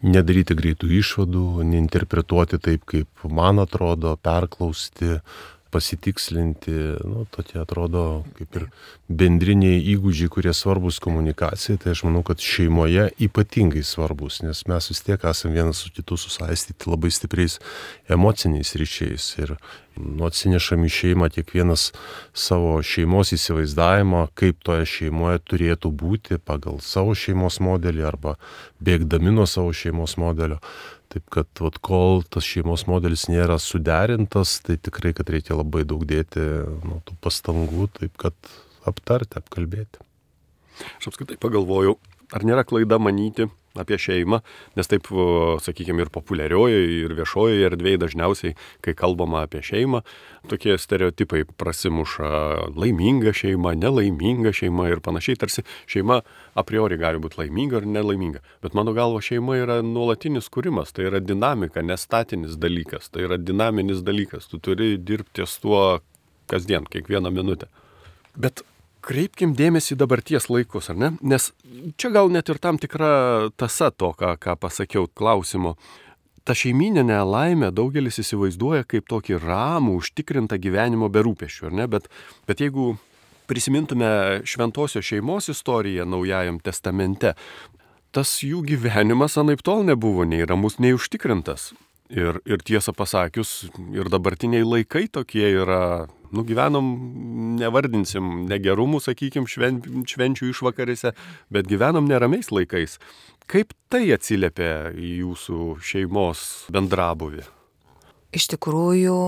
nedaryti 0.06 0.54
greitų 0.54 0.90
išvadų, 1.00 1.62
neinterpretuoti 1.64 2.60
taip, 2.62 2.84
kaip 2.84 3.24
man 3.32 3.58
atrodo, 3.62 4.12
perklausti, 4.20 5.20
pasitikslinti, 5.70 6.74
nu, 7.04 7.24
tokie 7.30 7.58
atrodo 7.60 8.24
kaip 8.38 8.58
ir 8.58 8.66
bendriniai 9.08 9.80
įgūdžiai, 9.94 10.30
kurie 10.32 10.52
svarbus 10.56 11.00
komunikacijai, 11.02 11.78
tai 11.82 11.94
aš 11.94 12.04
manau, 12.06 12.22
kad 12.26 12.42
šeimoje 12.42 13.08
ypatingai 13.26 13.82
svarbus, 13.86 14.40
nes 14.46 14.64
mes 14.70 14.90
vis 14.92 15.02
tiek 15.06 15.26
esame 15.30 15.58
vienas 15.58 15.82
su 15.82 15.92
kitu 15.94 16.18
susaistyti 16.20 16.90
labai 16.90 17.10
stipriais 17.14 17.58
emociniais 18.12 18.74
ryšiais 18.78 19.28
ir 19.42 19.56
nu, 19.96 20.26
atsinešam 20.28 20.84
į 20.86 20.92
šeimą 20.96 21.30
kiekvienas 21.34 21.90
savo 22.36 22.76
šeimos 22.84 23.32
įsivaizdavimą, 23.36 24.26
kaip 24.38 24.62
toje 24.66 24.86
šeimoje 24.96 25.42
turėtų 25.50 25.92
būti 26.02 26.38
pagal 26.38 26.80
savo 26.84 27.14
šeimos 27.16 27.60
modelį 27.64 28.06
arba 28.06 28.36
bėgdami 28.82 29.34
nuo 29.34 29.48
savo 29.50 29.72
šeimos 29.76 30.18
modelio. 30.20 30.60
Taip 31.16 31.30
kad 31.32 31.60
vat, 31.64 31.78
kol 31.80 32.18
tas 32.28 32.44
šeimos 32.44 32.82
modelis 32.84 33.22
nėra 33.32 33.54
suderintas, 33.56 34.58
tai 34.60 34.74
tikrai, 34.76 35.14
kad 35.16 35.30
reikia 35.32 35.54
labai 35.56 35.80
daug 35.88 36.02
dėti 36.04 36.42
nu, 36.84 36.98
tų 37.08 37.14
pastangų, 37.24 37.86
taip 37.96 38.18
kad 38.20 38.36
aptarti, 38.84 39.40
apkalbėti. 39.40 40.04
Aš 40.98 41.08
apskritai 41.08 41.38
pagalvojau, 41.40 41.94
ar 42.36 42.44
nėra 42.44 42.66
klaida 42.68 42.98
manyti, 43.00 43.48
apie 43.80 43.98
šeimą, 44.00 44.40
nes 44.76 44.90
taip, 44.90 45.10
sakykime, 45.62 46.04
ir 46.04 46.10
populiariojoje, 46.14 46.88
ir 47.04 47.14
viešojoje 47.18 47.68
erdvėje 47.70 48.00
dažniausiai, 48.02 48.56
kai 48.84 48.96
kalbama 48.98 49.44
apie 49.46 49.62
šeimą, 49.66 50.02
tokie 50.50 50.76
stereotipai 50.80 51.44
prasimuša 51.58 52.30
laiminga 52.74 53.34
šeima, 53.36 53.76
nelaiminga 53.78 54.52
šeima 54.56 54.88
ir 54.90 55.02
panašiai, 55.04 55.38
tarsi 55.44 55.66
šeima 55.90 56.20
a 56.54 56.66
priori 56.66 56.98
gali 57.00 57.22
būti 57.22 57.40
laiminga 57.42 57.80
ar 57.80 57.88
nelaiminga. 57.96 58.42
Bet 58.64 58.74
mano 58.78 58.94
galvo 58.96 59.22
šeima 59.22 59.58
yra 59.62 59.80
nuolatinis 59.86 60.50
kūrimas, 60.52 60.94
tai 60.96 61.08
yra 61.10 61.22
dinamika, 61.22 61.84
nestatinis 61.84 62.58
dalykas, 62.60 63.10
tai 63.12 63.28
yra 63.28 63.38
dinaminis 63.40 64.02
dalykas, 64.06 64.50
tu 64.50 64.58
turi 64.62 64.96
dirbti 64.96 65.36
ties 65.36 65.58
tuo 65.60 66.00
kasdien, 66.46 66.86
kiekvieną 66.88 67.30
minutę. 67.30 67.66
Bet 68.36 68.62
kreipkim 69.06 69.54
dėmesį 69.56 69.94
į 69.94 70.00
dabarties 70.02 70.48
laikus, 70.50 70.90
ar 70.92 70.98
ne? 70.98 71.12
Nes 71.22 71.50
čia 72.00 72.10
gal 72.14 72.30
net 72.32 72.50
ir 72.50 72.60
tam 72.62 72.80
tikra 72.82 73.52
tasa 73.58 73.92
to, 73.94 74.12
ką, 74.18 74.34
ką 74.42 74.56
pasakiau 74.60 75.06
klausimo. 75.06 75.76
Ta 76.46 76.54
šeimininė 76.54 77.18
laimė 77.26 77.72
daugelis 77.74 78.20
įsivaizduoja 78.22 78.86
kaip 78.86 79.08
tokį 79.10 79.40
ramų, 79.42 79.96
užtikrintą 80.02 80.58
gyvenimo 80.62 81.10
be 81.10 81.24
rūpešių, 81.26 81.70
ar 81.70 81.78
ne? 81.80 81.88
Bet, 81.90 82.06
bet 82.46 82.62
jeigu 82.62 82.94
prisimintume 83.50 84.42
šventosios 84.46 85.06
šeimos 85.06 85.50
istoriją 85.50 86.06
Naujajam 86.06 86.60
testamente, 86.62 87.34
tas 88.14 88.38
jų 88.42 88.62
gyvenimas 88.66 89.36
anaip 89.40 89.62
tol 89.66 89.84
nebuvo 89.86 90.26
nei 90.26 90.46
ramus, 90.46 90.80
nei 90.82 90.94
užtikrintas. 90.96 91.72
Ir, 92.06 92.38
ir 92.46 92.62
tiesą 92.62 92.94
pasakius, 92.94 93.66
ir 93.90 94.06
dabartiniai 94.06 94.62
laikai 94.62 95.08
tokie 95.10 95.48
yra 95.50 96.06
nugyvenom, 96.34 96.90
nevardinsim 97.60 98.46
negerumų, 98.50 99.00
sakykim, 99.04 99.46
šven, 99.50 99.80
švenčių 100.08 100.50
išvakarėse, 100.52 101.12
bet 101.52 101.68
gyvenom 101.70 102.08
neramiais 102.08 102.50
laikais. 102.54 102.98
Kaip 103.46 103.74
tai 103.92 104.08
atsiliepia 104.14 104.90
į 104.96 105.12
jūsų 105.22 105.76
šeimos 105.86 106.66
bendrabuvį? 106.74 107.44
Iš 108.34 108.48
tikrųjų, 108.56 109.18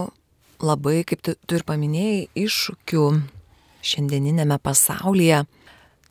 labai, 0.65 1.03
kaip 1.07 1.23
tu, 1.23 1.37
tu 1.47 1.59
ir 1.59 1.65
paminėjai, 1.69 2.27
iššūkių 2.43 3.05
šiandieninėme 3.89 4.59
pasaulyje. 4.63 5.45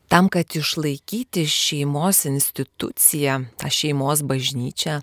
Tam, 0.08 0.29
kad 0.32 0.56
išlaikyti 0.56 1.44
šeimos 1.51 2.24
instituciją, 2.29 3.41
tą 3.60 3.67
šeimos 3.67 4.24
bažnyčią, 4.24 5.01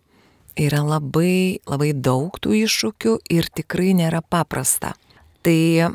yra 0.56 0.80
labai, 0.86 1.60
labai 1.68 1.92
daug 1.92 2.38
tų 2.40 2.56
iššūkių 2.64 3.18
ir 3.34 3.50
tikrai 3.52 3.92
nėra 3.98 4.22
paprasta. 4.24 4.94
Tai 5.44 5.90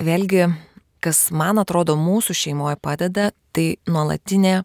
vėlgi, 0.00 0.46
kas 1.04 1.26
man 1.36 1.60
atrodo 1.60 1.92
mūsų 2.00 2.32
šeimoje 2.32 2.78
padeda, 2.80 3.26
tai 3.52 3.74
nuolatinė 3.84 4.62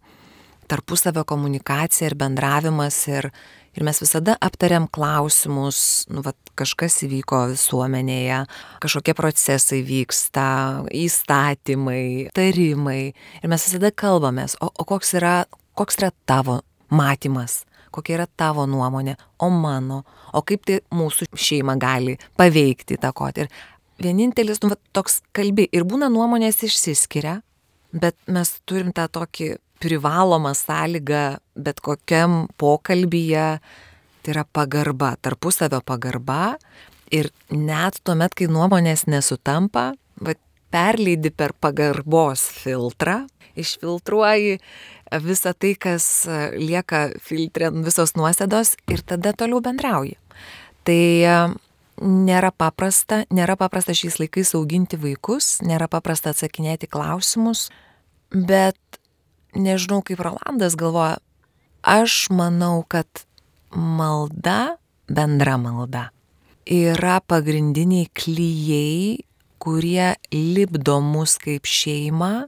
tarpusavio 0.71 1.25
komunikacija 1.27 2.07
ir 2.07 2.15
bendravimas 2.15 3.01
ir, 3.11 3.27
ir 3.75 3.83
mes 3.83 3.99
visada 3.99 4.37
aptariam 4.39 4.87
klausimus, 4.87 5.81
nu, 6.07 6.23
va, 6.23 6.31
kažkas 6.55 7.01
įvyko 7.03 7.43
visuomenėje, 7.51 8.39
kažkokie 8.83 9.15
procesai 9.17 9.83
vyksta, 9.87 10.47
įstatymai, 10.87 12.31
tarimai 12.35 12.99
ir 13.11 13.51
mes 13.51 13.67
visada 13.67 13.91
kalbamės, 13.91 14.55
o, 14.63 14.71
o 14.71 14.87
koks, 14.87 15.17
yra, 15.19 15.41
koks 15.75 15.99
yra 15.99 16.15
tavo 16.23 16.61
matymas, 16.87 17.65
kokia 17.91 18.21
yra 18.21 18.31
tavo 18.39 18.63
nuomonė, 18.71 19.19
o 19.43 19.51
mano, 19.51 20.05
o 20.31 20.47
kaip 20.47 20.63
tai 20.67 20.79
mūsų 20.95 21.33
šeimą 21.35 21.75
gali 21.81 22.15
paveikti, 22.39 22.95
įtakoti. 22.95 23.43
Ir 23.47 23.75
vienintelis, 24.01 24.61
nu, 24.63 24.71
va, 24.73 24.79
toks 24.95 25.21
kalbi. 25.35 25.67
Ir 25.73 25.85
būna 25.87 26.09
nuomonės 26.13 26.61
išsiskiria, 26.67 27.39
bet 27.95 28.17
mes 28.31 28.57
turim 28.69 28.93
tą 28.95 29.07
tokį 29.11 29.55
privalomą 29.81 30.53
sąlygą 30.57 31.37
bet 31.55 31.81
kokiam 31.85 32.47
pokalbyje, 32.57 33.47
tai 34.23 34.33
yra 34.33 34.43
pagarba, 34.53 35.15
tarpusavio 35.21 35.81
pagarba. 35.85 36.57
Ir 37.13 37.29
net 37.53 38.01
tuomet, 38.03 38.35
kai 38.35 38.49
nuomonės 38.51 39.05
nesutampa, 39.07 39.93
va, 40.19 40.35
perleidi 40.73 41.31
per 41.31 41.53
pagarbos 41.55 42.43
filtrą, 42.59 43.21
išfiltruoji 43.57 44.57
visą 45.23 45.53
tai, 45.55 45.73
kas 45.79 46.27
lieka 46.59 47.07
filtre, 47.23 47.71
visos 47.85 48.13
nuosėdos 48.19 48.75
ir 48.91 49.03
tada 49.07 49.31
toliau 49.37 49.61
bendrauji. 49.63 50.17
Tai 50.87 51.01
nėra 52.01 52.51
paprasta, 52.51 53.23
nėra 53.33 53.57
paprasta 53.59 53.95
šiais 53.97 54.19
laikais 54.21 54.53
auginti 54.57 54.99
vaikus, 55.01 55.57
nėra 55.65 55.89
paprasta 55.91 56.33
atsakinėti 56.33 56.89
klausimus, 56.91 57.67
bet 58.31 58.77
nežinau 59.57 60.03
kaip 60.05 60.21
Rolandas 60.21 60.77
galvoja, 60.77 61.17
aš 61.81 62.27
manau, 62.33 62.83
kad 62.87 63.25
malda, 63.71 64.77
bendra 65.09 65.57
malda, 65.61 66.09
yra 66.67 67.19
pagrindiniai 67.23 68.09
klyjei, 68.13 69.23
kurie 69.57 70.13
lipdo 70.31 70.99
mus 71.01 71.37
kaip 71.41 71.65
šeima 71.65 72.47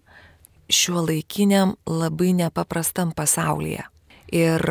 šiuo 0.70 1.02
laikiniam 1.08 1.74
labai 1.90 2.36
nepaprastam 2.38 3.12
pasaulyje. 3.18 3.88
Ir 4.30 4.62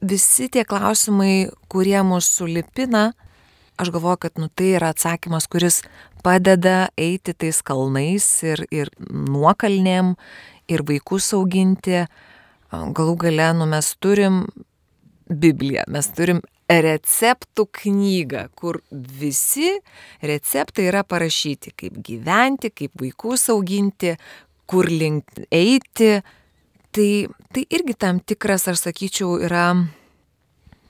visi 0.00 0.46
tie 0.48 0.62
klausimai, 0.64 1.50
kurie 1.68 1.98
mus 2.06 2.28
sulipina, 2.30 3.10
aš 3.80 3.90
galvoju, 3.94 4.20
kad 4.26 4.38
nu, 4.38 4.48
tai 4.52 4.74
yra 4.76 4.92
atsakymas, 4.94 5.48
kuris 5.50 5.80
padeda 6.24 6.90
eiti 7.00 7.32
tais 7.32 7.62
kalnais 7.64 8.26
ir, 8.44 8.64
ir 8.70 8.90
nuokalnėm, 9.08 10.14
ir 10.70 10.84
vaikus 10.88 11.32
auginti. 11.36 12.04
Galų 12.70 13.16
gale, 13.24 13.50
nu, 13.58 13.66
mes 13.70 13.94
turim 13.98 14.44
Bibliją, 15.30 15.86
mes 15.90 16.10
turim 16.14 16.42
receptų 16.70 17.66
knygą, 17.80 18.44
kur 18.54 18.78
visi 18.90 19.72
receptai 20.22 20.86
yra 20.90 21.02
parašyti, 21.06 21.72
kaip 21.74 21.98
gyventi, 22.06 22.70
kaip 22.70 22.94
vaikus 23.00 23.48
auginti, 23.50 24.14
kur 24.70 24.86
link 24.90 25.42
eiti. 25.50 26.20
Tai, 26.90 27.10
tai 27.54 27.64
irgi 27.70 27.94
tam 27.98 28.20
tikras, 28.22 28.68
aš 28.70 28.84
sakyčiau, 28.86 29.36
yra 29.46 29.72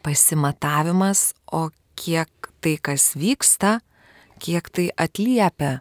pasimatavimas, 0.04 1.30
o 1.52 1.68
kiek 2.00 2.49
tai, 2.60 2.76
kas 2.82 3.12
vyksta, 3.18 3.78
kiek 4.40 4.68
tai 4.72 4.90
atliepia 4.96 5.80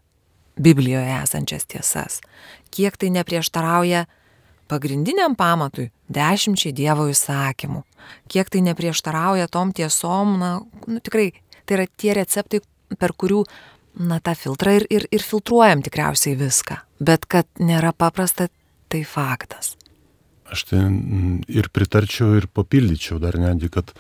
Biblijoje 0.59 1.11
esančias 1.23 1.67
tiesas, 1.71 2.19
kiek 2.75 2.97
tai 2.99 3.13
neprieštarauja 3.15 4.05
pagrindiniam 4.69 5.35
pamatui 5.39 5.89
dešimčiai 6.11 6.75
Dievo 6.75 7.07
įsakymų, 7.09 7.83
kiek 8.31 8.51
tai 8.51 8.63
neprieštarauja 8.67 9.47
tom 9.51 9.71
tiesom, 9.75 10.35
na, 10.41 10.51
nu, 10.87 10.99
tikrai 10.99 11.31
tai 11.65 11.79
yra 11.79 11.87
tie 12.01 12.15
receptai, 12.17 12.61
per 12.99 13.13
kurių, 13.13 13.43
na, 14.09 14.19
tą 14.23 14.35
filtrą 14.37 14.79
ir, 14.79 14.87
ir, 14.91 15.05
ir 15.13 15.25
filtruojam 15.25 15.83
tikriausiai 15.85 16.37
viską, 16.39 16.79
bet 16.99 17.27
kad 17.29 17.49
nėra 17.61 17.93
paprasta, 17.93 18.49
tai 18.89 19.03
faktas. 19.05 19.75
Aš 20.49 20.65
tai 20.71 20.81
ir 21.53 21.69
pritarčiau, 21.73 22.33
ir 22.39 22.49
papildyčiau 22.49 23.19
dar 23.21 23.37
netgi, 23.37 23.69
kad 23.69 23.93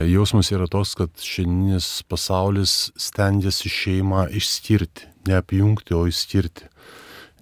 Jausmas 0.00 0.48
yra 0.48 0.64
toks, 0.70 0.94
kad 0.96 1.20
šiandienis 1.20 2.06
pasaulis 2.08 2.88
stengiasi 2.96 3.68
šeimą 3.68 4.30
išskirti, 4.32 5.10
ne 5.28 5.36
apjungti, 5.36 5.92
o 5.92 6.06
išskirti. 6.08 6.70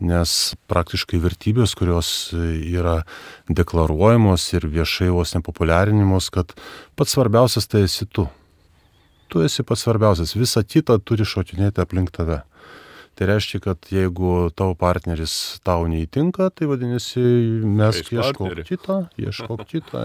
Nes 0.02 0.32
praktiškai 0.70 1.20
vertybės, 1.22 1.76
kurios 1.78 2.10
yra 2.34 3.00
deklaruojamos 3.50 4.44
ir 4.54 4.66
viešai 4.74 5.10
vos 5.14 5.34
nepopuliarinimos, 5.34 6.30
kad 6.34 6.54
pats 6.98 7.14
svarbiausias 7.14 7.70
tai 7.70 7.84
esi 7.86 8.06
tu. 8.06 8.26
Tu 9.30 9.42
esi 9.46 9.62
pats 9.66 9.86
svarbiausias, 9.86 10.34
visa 10.38 10.62
kita 10.66 10.98
turi 10.98 11.26
šokinėti 11.26 11.82
aplink 11.82 12.10
tave. 12.14 12.40
Tai 13.18 13.26
reiškia, 13.26 13.58
kad 13.60 13.88
jeigu 13.90 14.50
tavo 14.54 14.76
partneris 14.78 15.32
tau 15.66 15.88
neįtinka, 15.90 16.52
tai 16.54 16.68
vadinasi, 16.70 17.22
mes 17.66 17.96
Keisk 17.98 18.12
ieškok 18.14 18.44
partnerį. 18.44 18.64
kitą, 18.68 18.98
ieškok 19.18 19.64
kitą. 19.72 20.02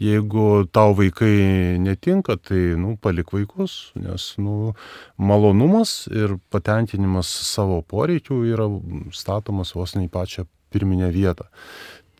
Jeigu 0.00 0.46
tau 0.72 0.94
vaikai 0.96 1.76
netinka, 1.84 2.38
tai, 2.40 2.62
nu, 2.80 2.94
palik 2.96 3.34
vaikus, 3.36 3.92
nes, 4.00 4.30
nu, 4.40 4.72
malonumas 5.20 6.06
ir 6.08 6.38
patenkinimas 6.48 7.28
savo 7.50 7.82
poreikių 7.84 8.40
yra 8.54 8.70
statomas 9.12 9.76
vos 9.76 9.92
ne 9.98 10.08
į 10.08 10.12
pačią 10.16 10.48
pirminę 10.72 11.12
vietą. 11.12 11.44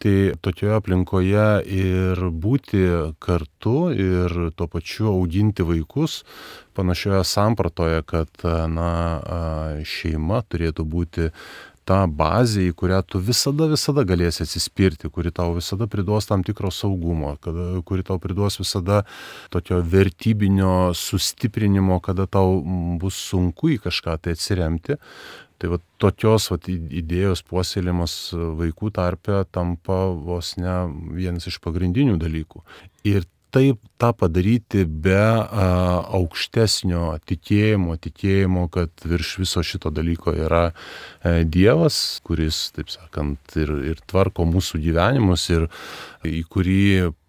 Tai 0.02 0.14
tokioje 0.44 0.74
aplinkoje 0.76 1.44
ir 1.70 2.24
būti 2.44 2.80
kartu 3.22 3.76
ir 3.94 4.34
tuo 4.56 4.66
pačiu 4.68 5.12
auginti 5.14 5.64
vaikus 5.64 6.22
panašioje 6.74 7.22
sampratoje, 7.30 8.02
kad 8.02 8.44
na, 8.74 8.90
šeima 9.86 10.42
turėtų 10.50 10.84
būti 10.84 11.30
ta 11.84 12.04
bazė, 12.08 12.68
į 12.70 12.74
kurią 12.80 13.00
tu 13.06 13.20
visada, 13.20 13.68
visada 13.68 14.04
galėsi 14.08 14.42
atsispirti, 14.44 15.10
kuri 15.12 15.32
tau 15.34 15.52
visada 15.56 15.86
priduos 15.90 16.28
tam 16.28 16.44
tikro 16.46 16.70
saugumo, 16.72 17.34
kada, 17.44 17.66
kuri 17.84 18.04
tau 18.06 18.16
priduos 18.22 18.56
visada 18.60 19.02
tokio 19.52 19.82
vertybinio 19.94 20.94
sustiprinimo, 20.96 22.00
kada 22.04 22.26
tau 22.26 22.62
bus 23.00 23.20
sunku 23.28 23.74
į 23.76 23.82
kažką 23.84 24.16
tai 24.24 24.36
atsiremti. 24.36 24.98
Tai 25.58 25.70
va 25.74 25.78
tokios 26.02 26.48
va, 26.50 26.58
idėjos 26.66 27.44
puoselėjimas 27.46 28.16
vaikų 28.58 28.90
tarpe 28.96 29.44
tampa 29.54 30.00
vos 30.12 30.56
ne 30.60 30.74
vienas 31.14 31.46
iš 31.50 31.60
pagrindinių 31.64 32.18
dalykų. 32.20 32.64
Ir 33.06 33.28
taip 33.54 33.78
tą 34.02 34.10
padaryti 34.18 34.82
be 34.84 35.14
a, 35.14 35.66
aukštesnio 36.18 37.12
tikėjimo, 37.28 37.94
tikėjimo, 38.02 38.66
kad 38.74 39.06
virš 39.06 39.36
viso 39.44 39.62
šito 39.62 39.92
dalyko 39.94 40.34
yra 40.34 40.64
e, 40.72 41.44
Dievas, 41.46 42.18
kuris, 42.26 42.66
taip 42.74 42.90
sakant, 42.90 43.54
ir, 43.60 43.70
ir 43.92 44.02
tvarko 44.10 44.46
mūsų 44.50 44.82
gyvenimus 44.88 45.46
ir 45.54 45.68
į 46.26 46.42
kurį 46.50 46.82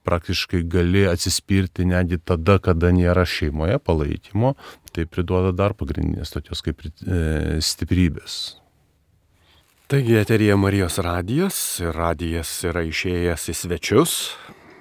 praktiškai 0.05 0.63
gali 0.69 1.05
atsispirti 1.09 1.87
netgi 1.89 2.19
tada, 2.21 2.59
kada 2.63 2.91
nėra 2.95 3.25
šeimoje 3.27 3.79
palaikymo, 3.83 4.53
tai 4.95 5.07
priduoda 5.09 5.51
dar 5.55 5.75
pagrindinės 5.77 6.33
tokios 6.35 6.63
kaip 6.65 6.85
e, 6.85 7.57
stiprybės. 7.65 8.59
Taigi 9.91 10.15
eterija 10.17 10.55
Marijos 10.57 10.95
radijas 11.05 11.57
radijas 11.93 12.49
yra 12.65 12.81
išėjęs 12.87 13.51
į 13.51 13.53
svečius. 13.59 14.13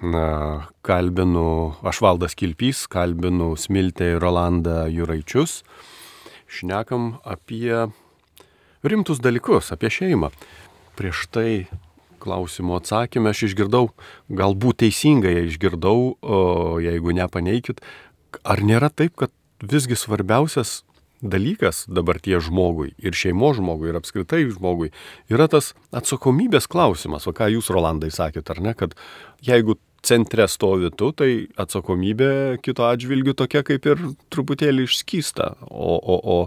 Na, 0.05 0.69
kalbinu, 0.85 1.77
aš 1.85 2.01
valdas 2.05 2.35
Kilpys, 2.37 2.87
kalbinu 2.93 3.55
Smiltę 3.57 4.15
ir 4.15 4.23
Rolandą 4.25 4.87
Juraičius. 4.93 5.63
Šnekam 6.49 7.19
apie 7.25 7.87
rimtus 8.85 9.21
dalykus, 9.25 9.73
apie 9.73 9.89
šeimą. 9.93 10.33
Prieš 10.99 11.27
tai 11.33 11.67
klausimo 12.25 12.79
atsakymę 12.81 13.35
aš 13.35 13.45
išgirdau, 13.51 13.91
galbūt 14.33 14.83
teisingai 14.85 15.37
išgirdau, 15.45 16.15
o 16.19 16.41
jeigu 16.83 17.15
nepaneikit, 17.21 17.85
ar 18.43 18.65
nėra 18.65 18.91
taip, 18.91 19.15
kad 19.21 19.33
visgi 19.65 19.97
svarbiausias 19.99 20.83
dalykas 21.25 21.85
dabarties 21.89 22.49
žmogui 22.49 22.93
ir 23.01 23.17
šeimos 23.17 23.59
žmogui 23.59 23.91
ir 23.91 23.99
apskritai 23.99 24.45
žmogui 24.51 24.91
yra 25.33 25.49
tas 25.49 25.73
atsakomybės 25.95 26.69
klausimas, 26.71 27.29
o 27.29 27.33
ką 27.37 27.49
jūs, 27.55 27.71
Rolandai, 27.73 28.13
sakėt, 28.13 28.51
ar 28.53 28.61
ne, 28.65 28.75
kad 28.77 28.97
jeigu 29.45 29.79
centre 30.05 30.47
stovi 30.53 30.91
tu, 30.93 31.11
tai 31.17 31.31
atsakomybė 31.61 32.61
kito 32.65 32.85
atžvilgių 32.87 33.37
tokia 33.41 33.65
kaip 33.65 33.89
ir 33.89 34.03
truputėlį 34.35 34.85
išskysta, 34.89 35.55
o, 35.71 35.97
o, 35.97 36.19
o, 36.21 36.39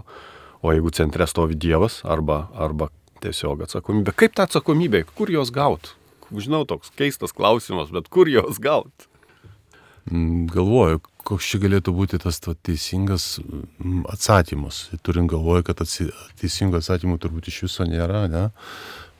o 0.62 0.76
jeigu 0.76 0.94
centre 0.94 1.26
stovi 1.26 1.58
Dievas 1.58 2.00
arba, 2.06 2.44
arba 2.54 2.92
tiesiog 3.22 3.66
atsakomybė, 3.66 4.14
kaip 4.16 4.34
tą 4.38 4.48
atsakomybę, 4.48 5.04
kur 5.18 5.32
jos 5.32 5.52
gaut? 5.54 5.94
Žinau, 6.28 6.64
toks 6.68 6.92
keistas 6.98 7.32
klausimas, 7.32 7.92
bet 7.94 8.10
kur 8.12 8.28
jos 8.28 8.60
gaut? 8.60 9.08
Mm, 10.08 10.46
Galvoju, 10.52 11.00
koks 11.28 11.48
čia 11.50 11.60
galėtų 11.60 11.92
būti 11.96 12.20
tas 12.20 12.40
to, 12.44 12.54
teisingas 12.64 13.38
mm, 13.42 14.04
atsakymas. 14.12 14.86
Turint 15.04 15.28
galvoje, 15.30 15.66
kad 15.68 15.82
atsi, 15.84 16.08
teisingų 16.40 16.80
atsakymų 16.80 17.18
turbūt 17.20 17.50
iš 17.52 17.62
viso 17.66 17.88
nėra, 17.88 18.26
ne? 18.32 18.48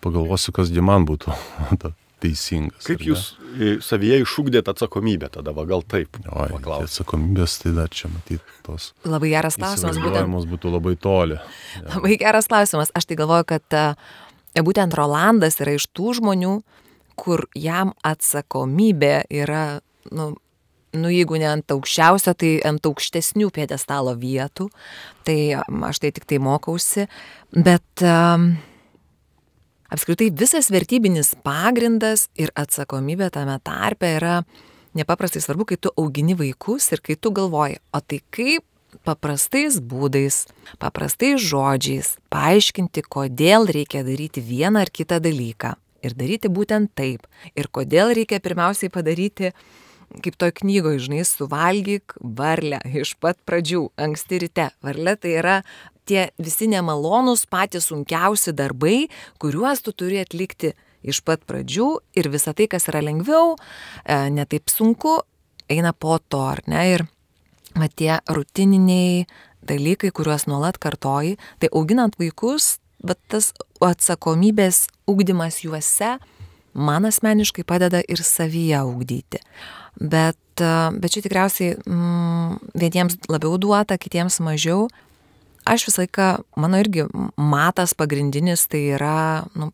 Pagalvosiu, 0.05 0.55
kas 0.57 0.73
man 0.85 1.09
būtų 1.09 1.35
teisingas. 2.22 2.87
Kaip 2.87 3.02
jūs 3.07 3.24
e, 3.54 3.76
savyje 3.85 4.20
išūkdėt 4.24 4.70
atsakomybę 4.72 5.31
tada, 5.35 5.54
va 5.57 5.64
gal 5.68 5.85
taip? 5.87 6.18
Oi, 6.26 6.48
tai 6.64 6.81
atsakomybės, 6.87 7.59
tai 7.62 7.74
dar 7.76 7.92
čia 7.94 8.11
matyti 8.12 8.59
tos 8.66 8.90
Labai 9.09 9.33
geras 9.33 9.59
klausimas, 9.59 10.00
būtent 10.02 10.50
būtų 10.52 10.72
labai 10.74 10.96
toli. 11.00 11.38
Labai 11.94 12.18
geras 12.20 12.50
klausimas. 12.50 12.92
Aš 12.98 13.09
tai 13.11 13.18
galvoju, 13.20 13.48
kad 13.54 13.78
e, 13.78 13.87
būtent 14.66 14.96
Rolandas 14.98 15.61
yra 15.62 15.76
iš 15.78 15.88
tų 15.96 16.18
žmonių, 16.20 16.59
kur 17.18 17.46
jam 17.59 17.94
atsakomybė 18.07 19.14
yra, 19.35 19.81
nu, 20.14 20.31
nu 20.94 21.11
jeigu 21.12 21.40
ne 21.40 21.50
ant 21.50 21.74
aukščiausio, 21.74 22.35
tai 22.38 22.52
ant 22.66 22.87
aukštesnių 22.87 23.50
piedestalo 23.54 24.14
vietų. 24.18 24.68
Tai 25.26 25.38
aš 25.90 26.02
tai 26.04 26.12
tik 26.14 26.28
tai 26.31 26.38
mokausi. 26.42 27.09
Bet 27.52 28.04
um, 28.07 28.52
apskritai 29.92 30.31
visas 30.35 30.70
vertybinis 30.72 31.35
pagrindas 31.44 32.29
ir 32.38 32.53
atsakomybė 32.59 33.31
tame 33.35 33.57
tarpe 33.64 34.11
yra 34.18 34.40
nepaprastai 34.98 35.42
svarbu, 35.44 35.68
kai 35.68 35.79
tu 35.81 35.92
augini 35.96 36.37
vaikus 36.38 36.90
ir 36.92 37.03
kai 37.05 37.16
tu 37.16 37.33
galvoji, 37.35 37.79
o 37.92 38.01
tai 38.01 38.20
kaip 38.35 38.64
paprastais 39.05 39.81
būdais, 39.85 40.46
paprastais 40.81 41.40
žodžiais 41.44 42.16
paaiškinti, 42.33 43.05
kodėl 43.09 43.68
reikia 43.68 44.05
daryti 44.07 44.42
vieną 44.44 44.87
ar 44.87 44.92
kitą 44.92 45.20
dalyką. 45.24 45.74
Ir 46.05 46.14
daryti 46.14 46.48
būtent 46.48 46.92
taip. 46.94 47.27
Ir 47.59 47.68
kodėl 47.74 48.14
reikia 48.14 48.38
pirmiausiai 48.40 48.90
padaryti, 48.92 49.51
kaip 50.24 50.38
toj 50.40 50.55
knygoje, 50.61 51.03
žinai, 51.09 51.24
suvalgyk 51.27 52.14
varlę 52.22 52.79
iš 53.03 53.16
pat 53.20 53.38
pradžių, 53.48 53.88
anksti 53.98 54.44
ryte. 54.44 54.68
Varlė 54.85 55.16
tai 55.20 55.35
yra 55.40 55.57
tie 56.09 56.29
visi 56.40 56.68
nemalonūs, 56.71 57.47
patys 57.51 57.90
sunkiausi 57.90 58.55
darbai, 58.57 59.09
kuriuos 59.42 59.85
tu 59.85 59.92
turi 59.92 60.23
atlikti 60.23 60.75
iš 61.07 61.21
pat 61.27 61.44
pradžių 61.49 61.88
ir 62.18 62.31
visa 62.33 62.55
tai, 62.57 62.66
kas 62.71 62.88
yra 62.90 63.03
lengviau, 63.05 63.55
e, 64.05 64.16
netaip 64.35 64.71
sunku, 64.73 65.21
eina 65.71 65.92
po 65.92 66.18
to, 66.18 66.42
ar 66.42 66.62
ne? 66.66 66.83
Ir 66.97 67.07
va, 67.79 67.88
tie 67.88 68.18
rutininiai 68.27 69.27
dalykai, 69.68 70.11
kuriuos 70.14 70.49
nuolat 70.49 70.79
kartoji, 70.81 71.37
tai 71.61 71.71
auginant 71.73 72.16
vaikus, 72.18 72.79
bet 73.05 73.21
tas 73.31 73.53
atsakomybės 73.85 74.87
ugdymas 75.07 75.62
juose 75.62 76.16
man 76.79 77.07
asmeniškai 77.09 77.64
padeda 77.66 78.01
ir 78.09 78.23
savyje 78.25 78.81
ugdyti. 78.87 79.42
Bet, 79.99 80.61
e, 80.62 80.73
bet 80.99 81.14
čia 81.14 81.23
tikriausiai 81.27 81.77
mm, 81.79 82.73
vieniems 82.79 83.18
labiau 83.31 83.59
duota, 83.61 83.99
kitiems 83.99 84.40
mažiau. 84.44 84.88
Aš 85.68 85.88
visą 85.88 86.02
laiką, 86.07 86.26
mano 86.57 86.78
irgi 86.81 87.04
matas 87.37 87.92
pagrindinis 87.92 88.64
tai 88.72 88.87
yra 88.96 89.44
nu, 89.59 89.68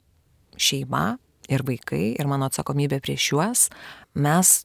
šeima 0.59 1.19
ir 1.53 1.63
vaikai 1.67 2.17
ir 2.19 2.27
mano 2.27 2.49
atsakomybė 2.51 2.99
prieš 3.05 3.29
juos. 3.31 3.69
Mes 4.15 4.65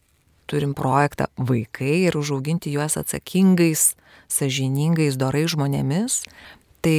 turim 0.50 0.74
projektą 0.74 1.28
vaikai 1.38 2.08
ir 2.08 2.18
užauginti 2.18 2.74
juos 2.74 2.98
atsakingais, 2.98 3.94
sažiningais, 4.32 5.20
dorai 5.22 5.46
žmonėmis. 5.50 6.24
Tai 6.82 6.98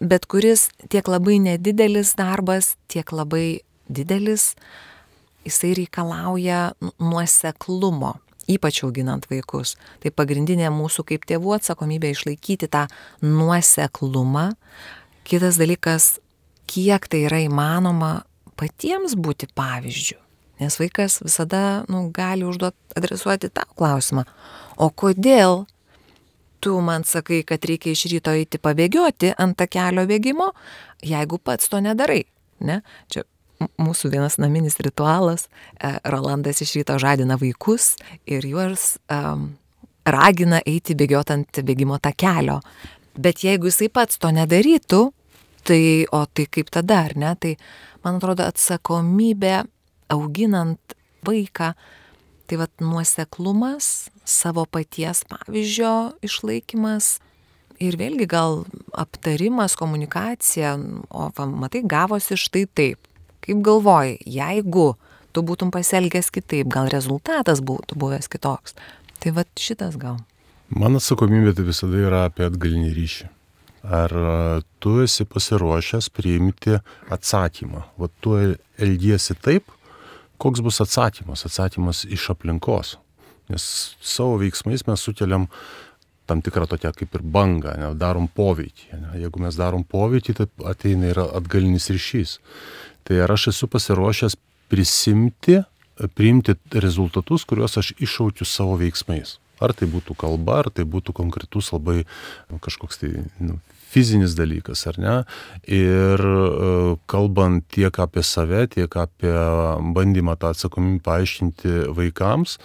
bet 0.00 0.28
kuris 0.28 0.68
tiek 0.92 1.08
labai 1.08 1.38
nedidelis 1.40 2.12
darbas, 2.18 2.74
tiek 2.92 3.08
labai 3.12 3.62
didelis, 3.88 4.52
jisai 5.46 5.72
reikalauja 5.78 6.74
nu- 6.80 6.92
nuoseklumo, 7.00 8.16
ypač 8.50 8.82
auginant 8.86 9.26
vaikus. 9.30 9.74
Tai 10.02 10.12
pagrindinė 10.14 10.70
mūsų 10.74 11.06
kaip 11.10 11.26
tėvų 11.28 11.56
atsakomybė 11.58 12.12
išlaikyti 12.14 12.68
tą 12.72 12.86
nuoseklumą. 13.24 14.50
Kitas 15.26 15.58
dalykas, 15.58 16.16
kiek 16.70 17.08
tai 17.10 17.24
yra 17.26 17.42
įmanoma 17.46 18.12
patiems 18.58 19.16
būti 19.18 19.50
pavyzdžių. 19.56 20.18
Nes 20.62 20.78
vaikas 20.80 21.20
visada 21.20 21.84
nu, 21.92 22.06
gali 22.14 22.46
užduot, 22.48 22.76
adresuoti 22.96 23.50
tą 23.52 23.66
klausimą. 23.76 24.24
O 24.80 24.88
kodėl 24.88 25.66
tu 26.64 26.78
man 26.80 27.04
sakai, 27.04 27.42
kad 27.44 27.64
reikia 27.68 27.92
iš 27.92 28.06
ryto 28.12 28.32
eiti 28.32 28.60
pabėgioti 28.62 29.34
ant 29.36 29.58
tą 29.58 29.68
kelio 29.68 30.06
bėgimo, 30.08 30.52
jeigu 31.04 31.38
pats 31.38 31.68
to 31.68 31.82
nedarai? 31.84 32.24
Ne? 32.64 32.80
Čia 33.12 33.26
mūsų 33.60 34.10
vienas 34.12 34.38
naminis 34.42 34.78
ritualas. 34.84 35.48
e, 35.80 35.98
Rolandas 36.04 36.60
iš 36.60 36.74
ryto 36.78 36.98
žadina 36.98 37.36
vaikus 37.40 37.96
ir 38.26 38.46
juos 38.46 38.98
um, 39.10 39.56
ragina 40.04 40.60
eiti 40.66 40.94
bėgioti 40.94 41.32
ant 41.32 41.62
bėgimo 41.62 41.98
takelio. 41.98 42.60
Bet 43.16 43.44
jeigu 43.44 43.70
jisai 43.70 43.88
pats 43.88 44.18
to 44.18 44.30
nedarytų, 44.30 45.12
tai 45.66 46.06
o 46.12 46.24
tai 46.26 46.46
kaip 46.46 46.70
tada, 46.70 47.02
ar 47.08 47.16
ne? 47.16 47.32
Tai 47.40 47.56
man 48.04 48.20
atrodo 48.20 48.46
atsakomybė 48.46 49.64
auginant 50.12 50.96
vaiką, 51.26 51.72
tai 52.46 52.58
vad 52.60 52.70
nuoseklumas, 52.80 54.10
savo 54.24 54.66
paties 54.70 55.24
pavyzdžio 55.26 55.94
išlaikymas 56.26 57.16
ir 57.82 57.96
vėlgi 57.98 58.28
gal 58.30 58.62
aptarimas, 58.96 59.74
komunikacija, 59.76 60.76
o 61.10 61.28
va, 61.36 61.46
matai, 61.50 61.82
gavosi 61.84 62.38
štai 62.38 62.64
taip. 62.70 63.05
Kaip 63.46 63.62
galvoji, 63.62 64.16
jeigu 64.26 64.96
tu 65.30 65.42
būtum 65.46 65.70
pasielgęs 65.74 66.32
kitaip, 66.34 66.66
gal 66.72 66.90
rezultatas 66.90 67.62
būtų 67.62 67.98
buvęs 68.00 68.26
kitoks. 68.32 68.74
Tai 69.22 69.32
va 69.36 69.46
šitas 69.58 69.94
gal. 70.00 70.18
Man 70.68 70.98
atsakomybė 70.98 71.54
tai 71.54 71.66
visada 71.68 72.00
yra 72.02 72.24
apie 72.26 72.46
atgalinį 72.48 72.92
ryšį. 72.96 73.30
Ar 73.86 74.10
tu 74.82 74.96
esi 75.04 75.22
pasiruošęs 75.30 76.08
priimti 76.10 76.80
atsakymą? 77.14 77.84
Va 78.02 78.10
tu 78.20 78.34
elgiesi 78.82 79.36
taip, 79.38 79.70
koks 80.42 80.62
bus 80.66 80.82
atsakymas? 80.82 81.46
Atsakymas 81.46 82.02
iš 82.10 82.32
aplinkos. 82.34 82.96
Nes 83.52 83.62
savo 84.02 84.40
veiksmais 84.42 84.82
mes 84.88 85.06
sukeliam 85.06 85.46
tam 86.26 86.42
tikrą 86.42 86.66
tokią 86.66 86.90
kaip 86.98 87.14
ir 87.14 87.22
bangą, 87.22 87.76
ne, 87.78 87.92
darom 87.94 88.26
poveikį. 88.26 88.88
Ne. 88.98 89.12
Jeigu 89.22 89.44
mes 89.44 89.54
darom 89.54 89.86
poveikį, 89.86 90.34
tai 90.40 90.46
ateina 90.72 91.12
ir 91.12 91.22
atgalinis 91.22 91.86
ryšys. 91.94 92.40
Tai 93.06 93.22
ar 93.22 93.32
aš 93.36 93.52
esu 93.52 93.68
pasiruošęs 93.70 94.34
prisimti, 94.70 95.60
priimti 96.18 96.56
rezultatus, 96.74 97.46
kuriuos 97.46 97.78
aš 97.78 97.92
iššaukiu 98.02 98.46
savo 98.48 98.74
veiksmais. 98.80 99.38
Ar 99.62 99.72
tai 99.72 99.88
būtų 99.88 100.16
kalba, 100.18 100.60
ar 100.64 100.68
tai 100.74 100.84
būtų 100.84 101.14
konkretus 101.16 101.70
labai 101.72 102.02
nu, 102.50 102.58
kažkoks 102.60 103.00
tai 103.00 103.12
nu, 103.40 103.56
fizinis 103.96 104.34
dalykas, 104.36 104.82
ar 104.90 104.98
ne? 105.00 105.14
Ir 105.70 106.20
e, 106.20 106.96
kalbant 107.08 107.64
tiek 107.72 108.00
apie 108.02 108.24
save, 108.26 108.66
tiek 108.74 108.98
apie 109.00 109.32
bandymą 109.96 110.36
tą 110.36 110.52
atsakomybę 110.52 111.00
paaiškinti 111.06 111.86
vaikams, 111.96 112.58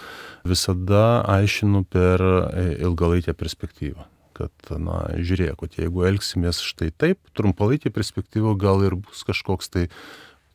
visada 0.44 1.22
aiškinu 1.38 1.86
per 1.88 2.20
e, 2.20 2.66
ilgalaikę 2.82 3.36
perspektyvą 3.38 4.10
kad, 4.32 4.52
na, 4.80 5.02
žiūrėk, 5.20 5.60
jeigu 5.76 6.06
elgsimės 6.08 6.62
štai 6.64 6.90
taip, 6.96 7.20
trumpalaikė 7.36 7.92
perspektyva 7.92 8.54
gal 8.58 8.80
ir 8.86 8.96
bus 8.96 9.20
kažkoks 9.28 9.68
tai 9.72 9.86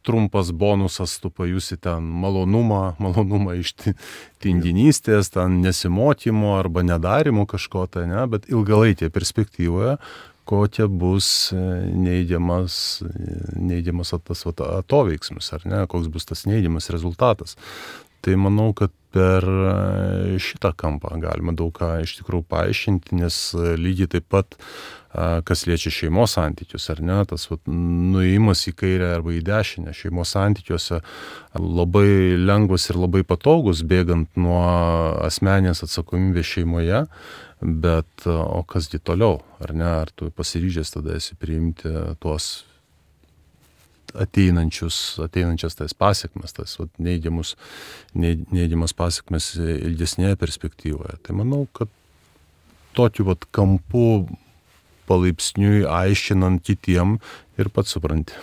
trumpas 0.07 0.53
bonusas, 0.55 1.17
tu 1.21 1.31
pajusi 1.33 1.77
ten 1.83 2.07
malonumą, 2.23 2.95
malonumą 3.03 3.57
iš 3.59 3.75
tinginystės, 4.43 5.33
ten 5.35 5.59
nesimokymo 5.65 6.55
arba 6.61 6.85
nedarimo 6.87 7.45
kažko 7.49 7.85
tai, 7.91 8.07
ne, 8.09 8.23
bet 8.31 8.49
ilgalaikėje 8.51 9.13
perspektyvoje 9.13 9.97
kokia 10.47 10.87
bus 10.87 11.51
e, 11.51 11.59
neįdėmas, 11.91 12.77
e, 13.03 13.37
neįdėmas 13.59 14.13
tas 14.23 14.45
atoveiksmis, 14.47 15.51
ar 15.57 15.65
ne, 15.67 15.81
koks 15.91 16.07
bus 16.11 16.27
tas 16.29 16.45
neįdėmas 16.47 16.87
rezultatas. 16.93 17.57
Tai 18.23 18.37
manau, 18.41 18.71
kad 18.75 18.93
per 19.17 19.47
e, 19.47 20.37
šitą 20.41 20.73
kampą 20.77 21.17
galima 21.23 21.55
daug 21.57 21.73
ką 21.75 21.97
iš 22.03 22.19
tikrųjų 22.21 22.45
paaiškinti, 22.53 23.17
nes 23.17 23.41
lygiai 23.81 24.11
taip 24.17 24.29
pat, 24.33 24.57
kas 25.47 25.63
liečia 25.65 25.89
šeimos 25.89 26.35
santykius, 26.35 26.83
ar 26.93 26.99
ne, 27.01 27.17
tas 27.25 27.47
vat, 27.49 27.61
nuėjimas 27.65 28.65
į 28.69 28.73
kairę 28.77 29.07
arba 29.15 29.33
į 29.33 29.39
dešinę 29.47 29.95
šeimos 29.97 30.35
santykiuose 30.35 30.99
labai 31.57 32.35
lengvas 32.37 32.89
ir 32.91 32.99
labai 33.01 33.23
patogus, 33.25 33.81
bėgant 33.87 34.37
nuo 34.37 34.61
asmenės 35.25 35.81
atsakomybės 35.87 36.51
šeimoje, 36.51 37.05
bet 37.61 38.27
o 38.29 38.61
kasgi 38.69 39.01
toliau, 39.01 39.39
ar 39.63 39.73
ne, 39.73 39.89
ar 40.03 40.13
tu 40.13 40.29
pasiryžęs 40.29 40.93
tada 40.99 41.17
esi 41.17 41.39
priimti 41.39 41.89
tuos 42.21 42.67
ateinančius, 44.15 45.17
ateinančias 45.25 45.77
tas 45.79 45.95
pasiekmes, 45.97 46.55
tas 46.55 46.77
vat, 46.79 46.91
neįdėmus, 47.01 47.55
neįdėmas 48.17 48.95
pasiekmes 48.97 49.53
ilgesnėje 49.59 50.39
perspektyvoje. 50.39 51.17
Tai 51.25 51.37
manau, 51.41 51.65
kad 51.75 51.91
tokiu 52.97 53.27
vat 53.27 53.45
kampu 53.53 54.27
palaipsniui 55.07 55.85
aiškinant 55.87 56.63
kitiem 56.67 57.17
ir 57.57 57.69
pats 57.73 57.95
supranti. 57.95 58.35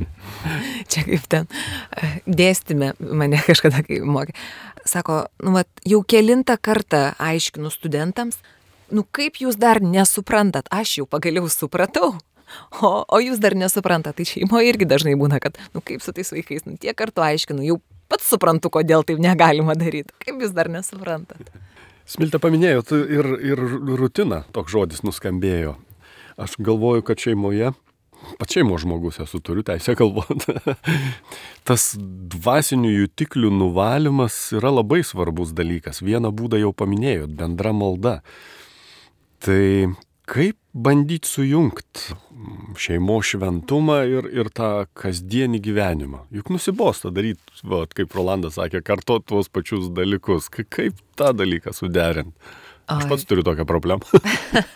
Čia 0.90 1.04
kaip 1.06 1.26
ten 1.32 1.48
dėstime 2.28 2.92
mane 3.00 3.40
kažkada, 3.46 3.82
kai 3.86 4.00
mokė. 4.04 4.36
Sako, 4.88 5.24
nu, 5.44 5.54
vat, 5.58 5.68
jau 5.88 6.02
kilintą 6.08 6.56
kartą 6.60 7.10
aiškinu 7.20 7.72
studentams, 7.72 8.40
nu 8.94 9.04
kaip 9.04 9.40
jūs 9.42 9.58
dar 9.60 9.82
nesuprantat, 9.84 10.70
aš 10.72 11.00
jau 11.00 11.08
pagaliau 11.10 11.48
supratau. 11.52 12.14
O, 12.80 12.92
o 13.06 13.20
jūs 13.22 13.40
dar 13.42 13.56
nesuprantat, 13.58 14.18
tai 14.18 14.26
šeimoje 14.28 14.72
irgi 14.72 14.88
dažnai 14.88 15.16
būna, 15.18 15.40
kad, 15.42 15.58
nu 15.74 15.82
kaip 15.84 16.04
su 16.04 16.14
tais 16.16 16.32
vaikais, 16.34 16.66
nu 16.66 16.78
tiek 16.80 16.96
kartų 16.98 17.24
aiškinu, 17.26 17.64
jau 17.66 17.80
pats 18.10 18.26
suprantu, 18.30 18.72
kodėl 18.74 19.06
taip 19.06 19.20
negalima 19.22 19.76
daryti. 19.78 20.14
Kaip 20.24 20.42
jūs 20.42 20.54
dar 20.56 20.70
nesuprantat? 20.72 21.52
Smiltė 22.10 22.40
paminėjo 22.42 22.82
ir, 23.06 23.28
ir 23.52 23.62
rutina, 24.00 24.42
toks 24.54 24.74
žodis 24.74 25.04
nuskambėjo. 25.06 25.76
Aš 26.40 26.56
galvoju, 26.58 27.04
kad 27.06 27.22
šeimoje 27.22 27.70
pats 28.38 28.54
šeimos 28.54 28.84
žmogus 28.84 29.20
esu, 29.22 29.40
turiu 29.44 29.64
teisę 29.66 29.94
galvoti. 29.98 30.54
Tas 31.68 31.92
dvasinių 32.34 32.92
jutiklių 32.92 33.52
nuvalymas 33.54 34.36
yra 34.56 34.72
labai 34.74 35.02
svarbus 35.06 35.54
dalykas. 35.56 36.02
Vieną 36.04 36.32
būdą 36.36 36.60
jau 36.60 36.72
paminėjot- 36.76 37.32
bendra 37.40 37.72
malda. 37.76 38.20
Tai 39.40 39.94
kaip 40.30 40.56
bandyti 40.72 41.28
sujungti 41.28 42.14
šeimos 42.78 43.32
šventumą 43.32 43.98
ir, 44.08 44.28
ir 44.30 44.50
tą 44.54 44.86
kasdienį 44.96 45.60
gyvenimą. 45.64 46.22
Juk 46.34 46.52
nusibosta 46.54 47.10
daryti, 47.12 47.42
va, 47.66 47.82
kaip 47.90 48.14
Rolandas 48.16 48.56
sakė, 48.56 48.82
kartot 48.86 49.26
tuos 49.28 49.50
pačius 49.52 49.90
dalykus. 49.94 50.48
Kaip 50.52 51.00
tą 51.18 51.32
dalyką 51.36 51.74
suderinti? 51.76 52.36
Aš 52.90 53.06
pats 53.10 53.26
turiu 53.28 53.44
tokią 53.46 53.66
problemą. 53.68 54.02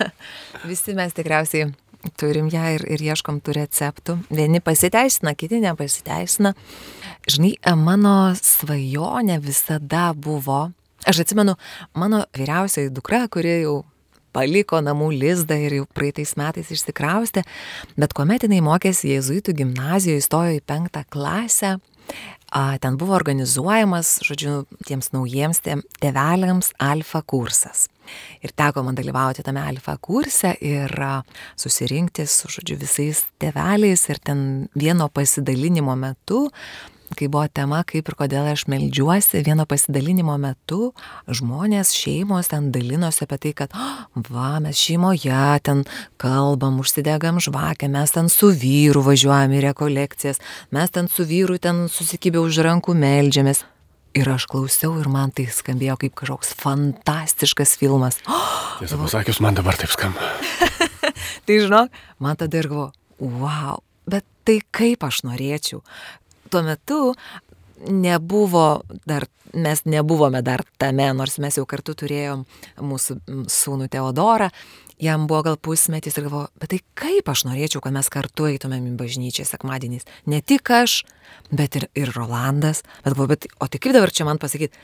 Visi 0.71 0.95
mes 0.95 1.15
tikriausiai 1.17 1.71
turim 2.21 2.51
ją 2.53 2.67
ir, 2.77 2.85
ir 2.95 3.07
ieškom 3.15 3.41
tų 3.43 3.57
receptų. 3.59 4.19
Vieni 4.35 4.61
pasiteisina, 4.63 5.33
kiti 5.39 5.63
nepasiteisina. 5.63 6.55
Žinai, 7.31 7.57
mano 7.81 8.35
svajonė 8.39 9.41
visada 9.43 10.11
buvo, 10.15 10.69
aš 11.09 11.25
atsimenu, 11.25 11.57
mano 11.97 12.23
vyriausioji 12.37 12.93
dukra, 12.95 13.25
kuri 13.33 13.61
jau 13.65 13.81
paliko 14.35 14.83
namų 14.85 15.13
lizdą 15.15 15.59
ir 15.63 15.79
jau 15.81 15.89
praeitais 15.97 16.35
metais 16.41 16.71
išsikraustė, 16.75 17.45
bet 17.97 18.15
kuomet 18.17 18.47
jinai 18.47 18.61
mokėsi 18.65 19.15
Jėzuitų 19.15 19.57
gimnazijoje, 19.63 20.23
įstojo 20.25 20.59
į 20.59 20.65
penktą 20.67 21.05
klasę, 21.09 21.77
ten 22.55 22.99
buvo 22.99 23.17
organizuojamas, 23.17 24.21
žodžiu, 24.27 24.63
tiems 24.87 25.11
naujiems 25.15 25.63
tėveliams 25.65 26.71
alfa 26.83 27.23
kursas. 27.27 27.89
Ir 28.45 28.53
teko 28.53 28.85
man 28.85 28.99
dalyvauti 28.99 29.43
tame 29.43 29.63
alfa 29.65 29.97
kurse 29.97 30.53
ir 30.61 30.93
susirinkti 31.57 32.27
su, 32.29 32.51
žodžiu, 32.53 32.77
visais 32.83 33.25
tėveliais 33.43 34.05
ir 34.13 34.21
ten 34.23 34.45
vieno 34.77 35.09
pasidalinimo 35.09 35.97
metu 35.97 36.47
kai 37.19 37.29
buvo 37.33 37.47
tema, 37.49 37.83
kaip 37.87 38.09
ir 38.11 38.17
kodėl 38.19 38.49
aš 38.53 38.67
melžiuosi, 38.71 39.43
vieno 39.47 39.67
pasidalinimo 39.69 40.37
metu 40.41 40.93
žmonės, 41.31 41.93
šeimos 41.97 42.51
ten 42.53 42.71
dalinosi 42.75 43.25
apie 43.27 43.39
tai, 43.43 43.53
kad, 43.63 43.77
oh, 43.77 44.07
va, 44.31 44.57
mes 44.65 44.79
šeimoje 44.79 45.43
ten 45.67 45.85
kalbam, 46.21 46.81
užsidegam 46.83 47.41
žvakę, 47.43 47.91
mes 47.93 48.15
ten 48.15 48.31
su 48.33 48.51
vyru 48.53 49.05
važiuojam 49.07 49.55
į 49.55 49.63
rekolekcijas, 49.69 50.43
mes 50.75 50.95
ten 50.95 51.11
su 51.11 51.27
vyru 51.29 51.61
ten 51.63 51.87
susikibę 51.93 52.43
už 52.43 52.63
rankų 52.67 52.97
melžiamės. 52.99 53.65
Ir 54.15 54.29
aš 54.31 54.45
klausiau 54.47 54.93
ir 55.01 55.09
man 55.11 55.33
tai 55.35 55.49
skambėjo 55.51 55.97
kaip 56.05 56.13
kažkoks 56.21 56.53
fantastiškas 56.61 57.73
filmas. 57.81 58.21
Oh, 58.31 58.77
Tiesą 58.79 58.99
pasakius, 59.01 59.41
man 59.43 59.59
dabar 59.59 59.75
taip 59.79 59.91
skamba. 59.91 60.29
tai 61.47 61.57
žinok, 61.59 61.91
man 62.23 62.39
tada 62.39 62.61
ir 62.61 62.71
galvo, 62.71 62.93
wow, 63.19 63.83
bet 64.07 64.27
tai 64.47 64.61
kaip 64.75 65.03
aš 65.07 65.25
norėčiau, 65.27 65.83
tuo 66.55 66.63
metu 66.63 67.01
nebuvo 67.91 68.83
dar, 69.07 69.27
mes 69.53 69.83
nebuvome 69.85 70.43
dar 70.43 70.63
tame, 70.79 71.11
nors 71.13 71.39
mes 71.43 71.59
jau 71.59 71.67
kartu 71.69 71.95
turėjom 71.99 72.45
mūsų 72.79 73.19
sūnų 73.51 73.89
Teodorą, 73.93 74.49
jam 75.03 75.27
buvo 75.27 75.43
gal 75.49 75.59
pusmetis 75.59 76.17
ir 76.17 76.29
galvoju, 76.29 76.53
bet 76.63 76.73
tai 76.73 76.81
kaip 76.99 77.29
aš 77.31 77.45
norėčiau, 77.49 77.83
kad 77.85 77.95
mes 77.97 78.11
kartu 78.13 78.49
eitumėm 78.53 78.87
į 78.93 78.97
bažnyčią 79.01 79.47
sekmadieniais. 79.49 80.07
Ne 80.31 80.41
tik 80.41 80.71
aš, 80.71 81.03
bet 81.51 81.77
ir, 81.81 81.89
ir 81.99 82.15
Rolandas. 82.15 82.85
Bet 83.03 83.13
galvoju, 83.13 83.33
bet, 83.35 83.49
o 83.59 83.69
tai 83.69 83.83
kaip 83.83 83.97
dabar 83.97 84.15
čia 84.15 84.29
man 84.29 84.41
pasakyti, 84.43 84.79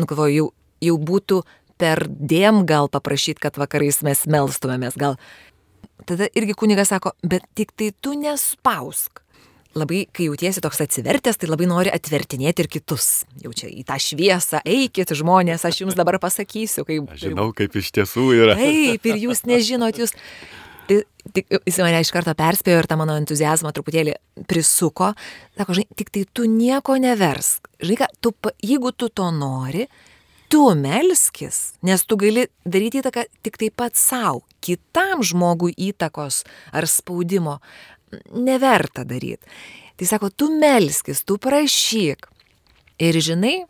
nu 0.00 0.10
galvoju, 0.10 0.34
jau, 0.34 0.50
jau 0.90 1.00
būtų 1.10 1.42
per 1.80 2.06
dėm 2.10 2.64
gal 2.68 2.90
paprašyti, 2.92 3.40
kad 3.46 3.58
vakarais 3.62 4.02
mes 4.06 4.26
melstumėmės, 4.30 4.98
gal. 5.00 5.18
Tada 6.04 6.26
irgi 6.36 6.56
kunigas 6.58 6.90
sako, 6.90 7.14
bet 7.22 7.46
tik 7.54 7.72
tai 7.78 7.92
tu 8.02 8.18
nespausk 8.18 9.23
labai, 9.78 10.04
kai 10.14 10.28
jautiesi 10.28 10.62
toks 10.64 10.82
atsivertęs, 10.84 11.38
tai 11.40 11.50
labai 11.50 11.68
nori 11.70 11.92
atvertinėti 11.92 12.64
ir 12.64 12.70
kitus. 12.72 13.08
Jau 13.42 13.52
čia 13.56 13.70
į 13.70 13.84
tą 13.88 13.98
šviesą, 14.00 14.62
eikit 14.64 15.14
žmonės, 15.18 15.66
aš 15.68 15.82
jums 15.84 15.98
dabar 15.98 16.18
pasakysiu, 16.22 16.86
kaip... 16.88 17.10
Aš 17.14 17.26
žinau, 17.28 17.48
kaip 17.56 17.76
iš 17.80 17.90
tiesų 17.96 18.28
yra. 18.36 18.58
Taip, 18.60 19.08
ir 19.10 19.22
jūs 19.26 19.44
nežinot, 19.48 20.00
jūs... 20.02 20.14
Tai, 20.84 20.98
tik, 21.32 21.48
jis 21.64 21.78
mane 21.80 22.00
iš 22.04 22.10
karto 22.12 22.34
perspėjo 22.36 22.82
ir 22.82 22.88
tą 22.90 22.98
mano 23.00 23.14
entuzijazmą 23.16 23.72
truputėlį 23.72 24.18
prisuko. 24.50 25.14
Sako, 25.56 25.78
žinai, 25.78 25.96
tik 25.96 26.12
tai 26.12 26.26
tu 26.28 26.48
nieko 26.50 26.98
neversk. 27.00 27.70
Žinai, 27.80 28.00
ką, 28.02 28.10
tu, 28.20 28.34
jeigu 28.60 28.92
tu 28.92 29.08
to 29.08 29.30
nori, 29.32 29.86
tu 30.52 30.66
melskis, 30.76 31.72
nes 31.82 32.04
tu 32.04 32.18
gali 32.20 32.44
daryti 32.68 33.00
įtaką 33.00 33.24
tik 33.42 33.56
taip 33.62 33.78
pat 33.80 33.96
savo, 33.98 34.44
kitam 34.64 35.24
žmogui 35.24 35.72
įtakos 35.88 36.44
ar 36.76 36.86
spaudimo 36.90 37.58
neverta 38.34 39.04
daryti. 39.04 39.44
Tai 39.96 40.06
sako, 40.06 40.30
tu 40.30 40.50
melskis, 40.50 41.22
tu 41.22 41.38
prašyk. 41.38 42.26
Ir 43.02 43.18
žinai, 43.22 43.64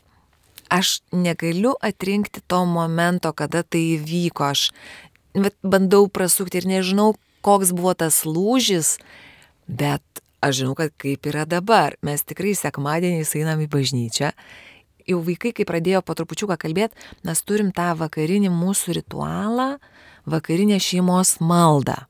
aš 0.72 1.00
negaliu 1.12 1.74
atrinkti 1.85 2.40
to 2.46 2.64
momento, 2.64 3.33
kada 3.37 3.62
tai 3.62 3.83
įvyko. 3.98 4.48
Aš 4.48 4.70
bandau 5.62 6.09
prasukti 6.09 6.61
ir 6.61 6.68
nežinau, 6.68 7.14
koks 7.44 7.74
buvo 7.76 7.92
tas 7.98 8.22
lūžis, 8.24 8.96
bet 9.68 10.02
aš 10.44 10.62
žinau, 10.62 10.76
kad 10.78 10.94
kaip 11.00 11.28
yra 11.28 11.44
dabar. 11.48 11.98
Mes 12.04 12.24
tikrai 12.24 12.54
sekmadieniais 12.57 13.35
einam 13.37 13.61
į 13.64 13.68
bažnyčią. 13.72 14.33
Jau 15.04 15.20
vaikai, 15.20 15.52
kai 15.52 15.68
pradėjo 15.68 16.00
po 16.00 16.16
trupučiuką 16.16 16.57
kalbėti, 16.57 16.96
mes 17.28 17.44
turim 17.44 17.68
tą 17.76 17.90
vakarinį 18.00 18.48
mūsų 18.48 18.96
ritualą, 19.02 19.74
vakarinę 20.24 20.80
šeimos 20.80 21.37
maldą 21.44 22.07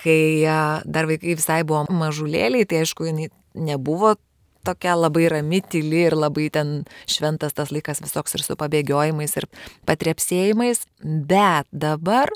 kai 0.00 0.42
dar 0.88 1.08
vaikai 1.10 1.36
visai 1.36 1.60
buvo 1.66 1.84
mažulėliai, 1.92 2.66
tai 2.68 2.82
aišku, 2.84 3.08
jinai 3.10 3.28
nebuvo 3.54 4.16
tokia 4.64 4.94
labai 4.96 5.28
rami, 5.32 5.60
tyli 5.64 6.04
ir 6.08 6.16
labai 6.16 6.48
ten 6.52 6.72
šventas 7.08 7.56
tas 7.56 7.72
laikas 7.72 8.02
visoks 8.04 8.36
ir 8.36 8.44
su 8.44 8.56
pabėgiojimais 8.60 9.36
ir 9.40 9.48
patrepsėjimais, 9.88 10.84
bet 11.00 11.68
dabar 11.72 12.32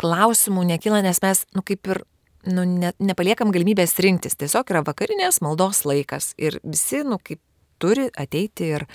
klausimų 0.00 0.64
nekyla, 0.72 1.02
nes 1.04 1.20
mes, 1.22 1.44
nu 1.54 1.62
kaip 1.66 1.92
ir, 1.92 2.02
nu, 2.48 2.64
ne, 2.64 2.92
nepaliekam 2.98 3.52
galimybės 3.54 3.98
rinktis, 4.02 4.38
tiesiog 4.40 4.72
yra 4.72 4.82
vakarinės 4.86 5.42
maldos 5.44 5.84
laikas 5.88 6.32
ir 6.40 6.58
visi, 6.64 7.04
nu 7.06 7.20
kaip 7.22 7.40
turi 7.80 8.08
ateiti 8.18 8.72
ir 8.76 8.86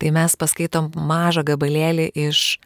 tai 0.00 0.12
mes 0.16 0.36
paskaitom 0.40 0.92
mažą 0.96 1.44
gabalėlį 1.48 2.10
iš, 2.28 2.58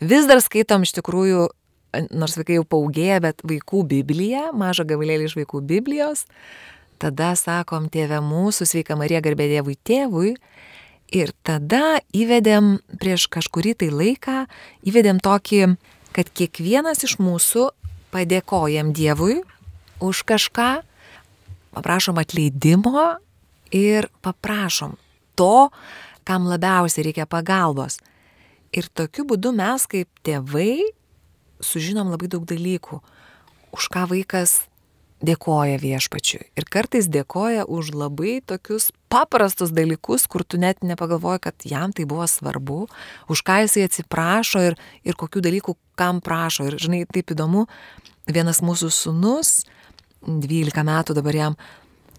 vis 0.00 0.28
dar 0.28 0.42
skaitom 0.44 0.84
iš 0.84 0.96
tikrųjų 0.98 1.48
nors 1.92 2.36
vaikai 2.38 2.58
jau 2.58 2.64
paugėja, 2.68 3.20
bet 3.24 3.44
vaikų 3.46 3.84
Biblija, 3.88 4.48
mažą 4.56 4.86
gabalėlį 4.88 5.28
iš 5.28 5.36
vaikų 5.38 5.62
Biblijos, 5.68 6.26
tada 7.00 7.32
sakom 7.38 7.88
tėvė 7.92 8.20
mūsų, 8.24 8.66
sveika 8.68 8.96
Marija, 8.98 9.22
garbė 9.24 9.48
Dievui 9.52 9.78
tėvui. 9.86 10.34
Ir 11.08 11.32
tada 11.46 12.02
įvedėm 12.12 12.74
prieš 13.00 13.30
kažkurį 13.32 13.78
tai 13.80 13.88
laiką, 13.88 14.42
įvedėm 14.84 15.22
tokį, 15.24 15.62
kad 16.12 16.28
kiekvienas 16.36 17.00
iš 17.06 17.16
mūsų 17.22 17.70
padėkojam 18.12 18.92
Dievui 18.92 19.38
už 20.04 20.20
kažką, 20.28 20.82
paprašom 21.72 22.20
atleidimo 22.20 23.16
ir 23.72 24.10
paprašom 24.20 24.98
to, 25.38 25.70
kam 26.28 26.44
labiausiai 26.50 27.08
reikia 27.08 27.24
pagalbos. 27.24 28.02
Ir 28.76 28.90
tokiu 28.92 29.24
būdu 29.24 29.54
mes 29.56 29.86
kaip 29.88 30.08
tėvai 30.26 30.82
sužinom 31.64 32.10
labai 32.12 32.30
daug 32.32 32.44
dalykų, 32.48 33.00
už 33.76 33.88
ką 33.92 34.06
vaikas 34.10 34.62
dėkoja 35.24 35.78
viešpačiui. 35.82 36.44
Ir 36.54 36.66
kartais 36.70 37.08
dėkoja 37.10 37.66
už 37.66 37.90
labai 37.96 38.38
tokius 38.46 38.92
paprastus 39.10 39.72
dalykus, 39.74 40.28
kur 40.30 40.44
tu 40.44 40.60
net 40.62 40.84
nepagalvoji, 40.86 41.42
kad 41.42 41.66
jam 41.66 41.92
tai 41.92 42.06
buvo 42.06 42.26
svarbu, 42.30 42.86
už 43.28 43.42
ką 43.42 43.62
jisai 43.64 43.88
atsiprašo 43.88 44.62
ir, 44.70 44.78
ir 45.02 45.18
kokių 45.18 45.42
dalykų 45.48 45.74
kam 45.98 46.22
prašo. 46.22 46.68
Ir 46.70 46.78
žinai, 46.78 47.02
taip 47.10 47.34
įdomu, 47.34 47.66
vienas 48.30 48.62
mūsų 48.62 48.92
sunus, 48.94 49.64
12 50.22 50.86
metų 50.86 51.18
dabar 51.18 51.40
jam, 51.40 51.58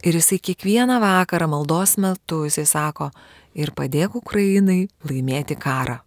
ir 0.04 0.20
jisai 0.20 0.40
kiekvieną 0.44 1.00
vakarą 1.04 1.48
maldos 1.52 1.96
metu, 2.02 2.44
jisai 2.48 2.68
sako, 2.68 3.10
ir 3.56 3.72
padėk 3.76 4.20
Ukrainai 4.20 4.88
laimėti 5.08 5.56
karą. 5.60 6.00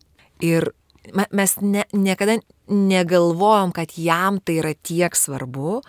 Ir 0.45 0.73
mes 1.12 1.57
ne, 1.61 1.87
niekada 1.92 2.38
negalvojom, 2.70 3.72
kad 3.75 3.94
jam 3.96 4.38
tai 4.40 4.61
yra 4.61 4.72
tiek 4.75 5.16
svarbu, 5.18 5.81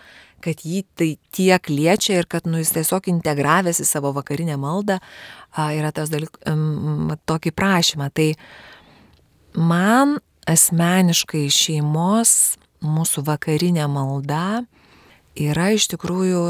kad 0.44 0.60
jį 0.66 0.82
tai 0.98 1.08
tiek 1.32 1.70
liečia 1.70 2.18
ir 2.20 2.28
kad 2.28 2.48
nu, 2.48 2.58
jis 2.60 2.74
tiesiog 2.74 3.08
integravęs 3.12 3.80
į 3.80 3.86
savo 3.88 4.12
vakarinę 4.16 4.58
maldą 4.60 4.98
a, 5.00 5.70
yra 5.72 5.92
tas 5.94 6.12
dalyk, 6.12 6.36
um, 6.50 7.14
tokį 7.28 7.54
prašymą. 7.56 8.10
Tai 8.12 8.28
man 9.56 10.18
asmeniškai 10.50 11.46
šeimos 11.52 12.58
mūsų 12.84 13.24
vakarinė 13.24 13.86
malda 13.88 14.64
yra 15.40 15.70
iš 15.74 15.88
tikrųjų, 15.94 16.42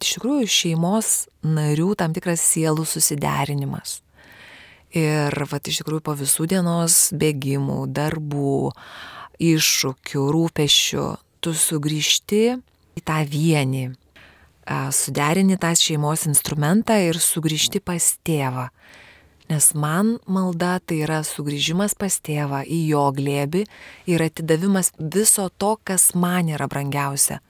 iš 0.00 0.14
tikrųjų 0.16 0.48
šeimos 0.50 1.12
narių 1.44 1.92
tam 2.00 2.16
tikras 2.16 2.44
sielų 2.48 2.86
susiderinimas. 2.88 4.00
Ir 4.94 5.34
va, 5.50 5.58
iš 5.58 5.82
tikrųjų 5.82 6.04
po 6.06 6.14
visų 6.14 6.46
dienos 6.52 7.08
bėgimų, 7.18 7.80
darbų, 7.90 8.70
iššūkių, 9.42 10.24
rūpešių, 10.34 11.06
tu 11.44 11.52
sugrįžti 11.52 12.42
į 12.94 13.02
tą 13.04 13.18
vienį, 13.28 13.84
suderini 14.94 15.58
tą 15.60 15.74
šeimos 15.76 16.24
instrumentą 16.30 16.96
ir 17.08 17.18
sugrįžti 17.20 17.82
pas 17.84 18.14
tėvą. 18.24 18.70
Nes 19.50 19.74
man 19.76 20.14
malda 20.24 20.78
tai 20.80 21.02
yra 21.04 21.18
sugrįžimas 21.20 21.92
pas 22.00 22.16
tėvą 22.24 22.62
į 22.64 22.78
jo 22.94 23.02
glėbi 23.12 23.66
ir 24.08 24.24
atidavimas 24.24 24.94
viso 24.96 25.50
to, 25.60 25.74
kas 25.84 26.14
man 26.16 26.48
yra 26.48 26.64
brangiausia. 26.70 27.42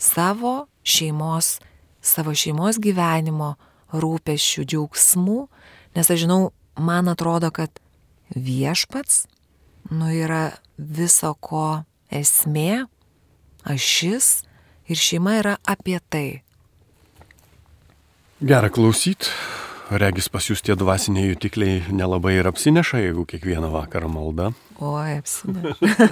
Savo 0.00 0.64
šeimos, 0.80 1.58
savo 2.00 2.32
šeimos 2.32 2.80
gyvenimo, 2.80 3.54
rūpešių, 3.92 4.64
džiaugsmų, 4.72 5.38
nes 5.94 6.10
aš 6.10 6.24
žinau, 6.24 6.40
man 6.80 7.12
atrodo, 7.12 7.52
kad 7.52 7.76
viešpats, 8.32 9.26
nu 9.90 10.08
yra 10.12 10.54
viso 10.78 11.34
ko 11.40 11.84
esmė, 12.12 12.86
ašis 13.64 14.44
ir 14.88 15.00
šeima 15.00 15.38
yra 15.40 15.58
apie 15.64 15.98
tai. 16.08 16.28
Gerą 18.44 18.70
klausyt. 18.72 19.30
Regis 19.94 20.30
pas 20.32 20.46
jūs 20.48 20.62
tie 20.64 20.72
dvasiniai 20.80 21.28
jutikliai 21.28 21.82
nelabai 21.92 22.38
ir 22.38 22.46
apsineša, 22.48 23.02
jeigu 23.04 23.26
kiekvieną 23.28 23.68
vakarą 23.68 24.08
malda. 24.08 24.48
Oi, 24.80 25.18
apsineša. 25.20 26.08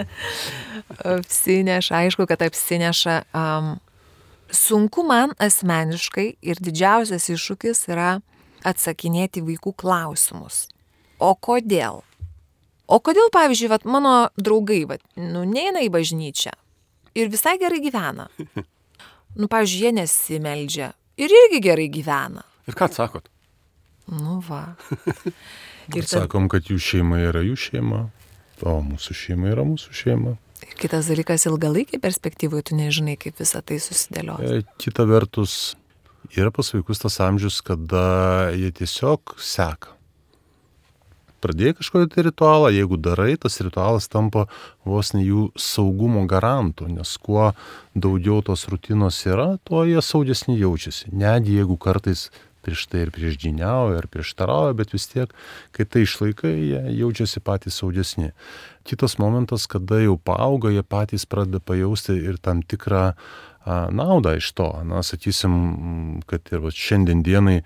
apsineša, 1.16 2.02
aišku, 2.06 2.26
kad 2.30 2.44
apsineša. 2.46 3.16
Um, 3.34 3.72
sunku 4.54 5.02
man 5.06 5.34
asmeniškai 5.42 6.28
ir 6.40 6.62
didžiausias 6.62 7.26
iššūkis 7.34 7.88
yra 7.90 8.20
atsakinėti 8.66 9.42
vaikų 9.44 9.74
klausimus. 9.82 10.68
O 11.18 11.34
kodėl? 11.34 12.04
O 12.90 12.98
kodėl, 12.98 13.30
pavyzdžiui, 13.30 13.70
vat, 13.70 13.86
mano 13.86 14.14
draugai, 14.40 14.82
vat, 14.90 15.02
nu, 15.14 15.44
neina 15.46 15.84
į 15.86 15.92
bažnyčią 15.94 16.56
ir 17.14 17.30
visai 17.30 17.56
gerai 17.62 17.82
gyvena. 17.84 18.30
Nu, 19.38 19.46
pavyzdžiui, 19.46 19.84
jie 19.84 19.90
nesimeldžia 19.94 20.86
ir 21.22 21.30
irgi 21.30 21.60
gerai 21.62 21.84
gyvena. 21.94 22.42
Ir 22.66 22.74
ką 22.74 22.88
atsakot? 22.88 23.28
Nu, 24.10 24.40
va. 24.42 24.72
ir 25.94 26.02
tad... 26.02 26.24
Sakom, 26.24 26.48
kad 26.50 26.66
jų 26.66 26.80
šeima 26.82 27.20
yra 27.28 27.44
jų 27.46 27.54
šeima, 27.68 28.00
o 28.66 28.72
mūsų 28.88 29.14
šeima 29.20 29.52
yra 29.52 29.62
mūsų 29.68 29.94
šeima. 30.00 30.34
Ir 30.66 30.74
kitas 30.82 31.12
dalykas, 31.12 31.46
ilgalaikį 31.46 32.00
perspektyvai 32.02 32.64
tu 32.66 32.74
nežinai, 32.74 33.14
kaip 33.22 33.38
visą 33.38 33.62
tai 33.62 33.78
susidėlios. 33.78 34.42
E, 34.42 34.66
kita 34.82 35.06
vertus, 35.06 35.76
yra 36.34 36.50
pas 36.50 36.74
vaikus 36.74 37.06
tas 37.06 37.20
amžius, 37.22 37.62
kada 37.62 38.50
jie 38.58 38.74
tiesiog 38.82 39.38
seka. 39.38 39.94
Pradėjai 41.40 41.78
kažkokį 41.78 42.10
tai 42.12 42.26
ritualą, 42.26 42.68
jeigu 42.74 42.98
darai, 43.00 43.32
tas 43.40 43.56
ritualas 43.64 44.10
tampa 44.12 44.46
vos 44.84 45.14
ne 45.16 45.24
jų 45.24 45.46
saugumo 45.56 46.26
garantų, 46.28 46.90
nes 46.98 47.16
kuo 47.22 47.50
daugiau 47.96 48.42
tos 48.44 48.66
rutinos 48.68 49.22
yra, 49.26 49.54
tuo 49.64 49.86
jie 49.88 50.02
saugesni 50.04 50.58
jaučiasi. 50.60 51.10
Net 51.16 51.48
jeigu 51.48 51.78
kartais 51.80 52.28
prieš 52.60 52.86
tai 52.92 53.06
ir 53.06 53.12
prieš 53.14 53.38
džiniauja, 53.40 54.02
ir 54.02 54.08
prieštarauja, 54.12 54.74
bet 54.76 54.92
vis 54.92 55.08
tiek, 55.08 55.32
kai 55.76 55.86
tai 55.88 56.04
išlaikai, 56.04 56.52
jie 56.52 56.82
jaučiasi 57.00 57.40
patys 57.44 57.80
saugesni. 57.80 58.32
Kitas 58.88 59.16
momentas, 59.20 59.66
kada 59.70 60.00
jau 60.02 60.18
paauga, 60.20 60.72
jie 60.72 60.84
patys 60.84 61.24
pradeda 61.28 61.60
pajausti 61.64 62.16
ir 62.20 62.40
tam 62.42 62.60
tikrą 62.60 63.14
naudą 63.66 64.36
iš 64.38 64.52
to. 64.56 64.68
Na, 64.88 65.02
sakysim, 65.06 66.20
kad 66.28 66.52
ir 66.52 66.64
va, 66.64 66.72
šiandien 66.72 67.24
dienai 67.24 67.60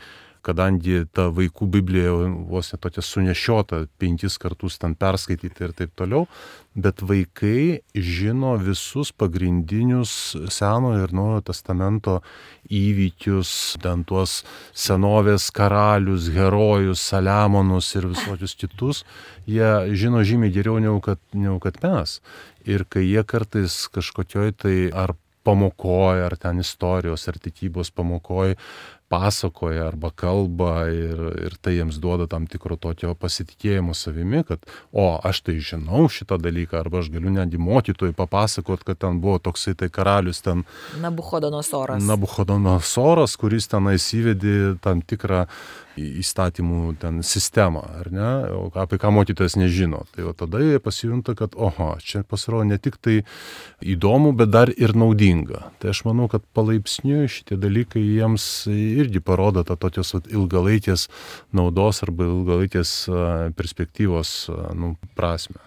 kadangi 0.45 1.05
ta 1.15 1.29
vaikų 1.35 1.69
Biblija 1.79 2.13
vos 2.51 2.73
ne 2.73 2.79
tokia 2.83 3.03
sunešiota, 3.05 3.85
penkis 4.01 4.37
kartus 4.41 4.79
ten 4.81 4.95
perskaityti 4.99 5.65
ir 5.67 5.73
taip 5.77 5.95
toliau, 5.99 6.27
bet 6.75 7.03
vaikai 7.07 7.81
žino 7.95 8.55
visus 8.61 9.13
pagrindinius 9.15 10.35
Senojo 10.53 11.07
ir 11.07 11.15
Naujojo 11.15 11.45
testamento 11.49 12.19
įvykius, 12.69 13.81
ten 13.83 14.05
tuos 14.09 14.43
senovės 14.73 15.51
karalius, 15.55 16.29
herojus, 16.35 17.03
Saliamonus 17.13 17.93
ir 17.99 18.11
visokius 18.13 18.57
kitus, 18.59 19.05
jie 19.47 19.71
žino 19.97 20.25
žymiai 20.27 20.55
geriau 20.55 20.81
negu 20.83 21.01
kad, 21.05 21.23
negu 21.33 21.61
kad 21.63 21.79
mes. 21.85 22.19
Ir 22.65 22.87
kai 22.89 23.05
jie 23.05 23.23
kartais 23.29 23.85
kažkokioj 23.93 24.57
tai 24.65 24.77
ar 24.93 25.15
pamokoje, 25.45 26.25
ar 26.25 26.37
ten 26.41 26.63
istorijos, 26.65 27.29
ar 27.29 27.39
tikybos 27.39 27.93
pamokoje 27.95 28.57
pasakoja 29.15 29.87
arba 29.87 30.11
kalba 30.11 30.89
ir, 30.91 31.21
ir 31.47 31.55
tai 31.63 31.77
jiems 31.79 32.01
duoda 32.03 32.27
tam 32.31 32.49
tikro 32.51 32.77
tokio 32.81 33.15
pasitikėjimo 33.19 33.95
savimi, 33.95 34.43
kad, 34.49 34.65
o, 34.91 35.07
aš 35.23 35.45
tai 35.47 35.57
žinau 35.63 36.09
šitą 36.11 36.41
dalyką, 36.43 36.81
arba 36.81 37.03
aš 37.03 37.13
galiu 37.15 37.33
netgi 37.35 37.61
mokytojui 37.63 38.17
papasakot, 38.19 38.83
kad 38.87 39.01
ten 39.05 39.21
buvo 39.23 39.39
toksai 39.43 39.77
tai 39.79 39.91
karalius 39.95 40.43
ten. 40.45 40.65
Nabuchodonosoras. 41.03 42.03
Nabuchodonosoras, 42.05 43.39
kuris 43.41 43.71
ten 43.71 43.93
įsivedė 43.95 44.77
tam 44.85 45.05
tikrą 45.05 45.45
įstatymų 45.95 46.97
ten 46.99 47.23
sistemą, 47.27 47.85
ar 48.01 48.11
ne, 48.13 48.31
apie 48.83 48.99
ką 49.01 49.13
mokytojas 49.15 49.55
nežino. 49.59 50.03
Tai 50.15 50.31
o 50.31 50.33
tada 50.37 50.63
jie 50.63 50.81
pasijunta, 50.83 51.37
kad, 51.39 51.55
oho, 51.55 51.93
čia 52.03 52.25
pasirodo 52.27 52.67
ne 52.69 52.79
tik 52.83 52.99
tai 52.99 53.21
įdomu, 53.85 54.35
bet 54.37 54.51
dar 54.51 54.73
ir 54.75 54.95
naudinga. 54.99 55.69
Tai 55.79 55.93
aš 55.95 56.05
manau, 56.09 56.27
kad 56.33 56.45
palaipsniui 56.57 57.31
šitie 57.31 57.59
dalykai 57.61 58.03
jiems 58.03 58.47
irgi 59.05 59.23
parodo 59.25 59.65
tą 59.67 59.77
tokios 59.81 60.15
ilgalaikės 60.25 61.09
naudos 61.55 62.03
arba 62.07 62.27
ilgalaikės 62.31 62.97
perspektyvos 63.59 64.35
nu, 64.77 64.95
prasme. 65.19 65.63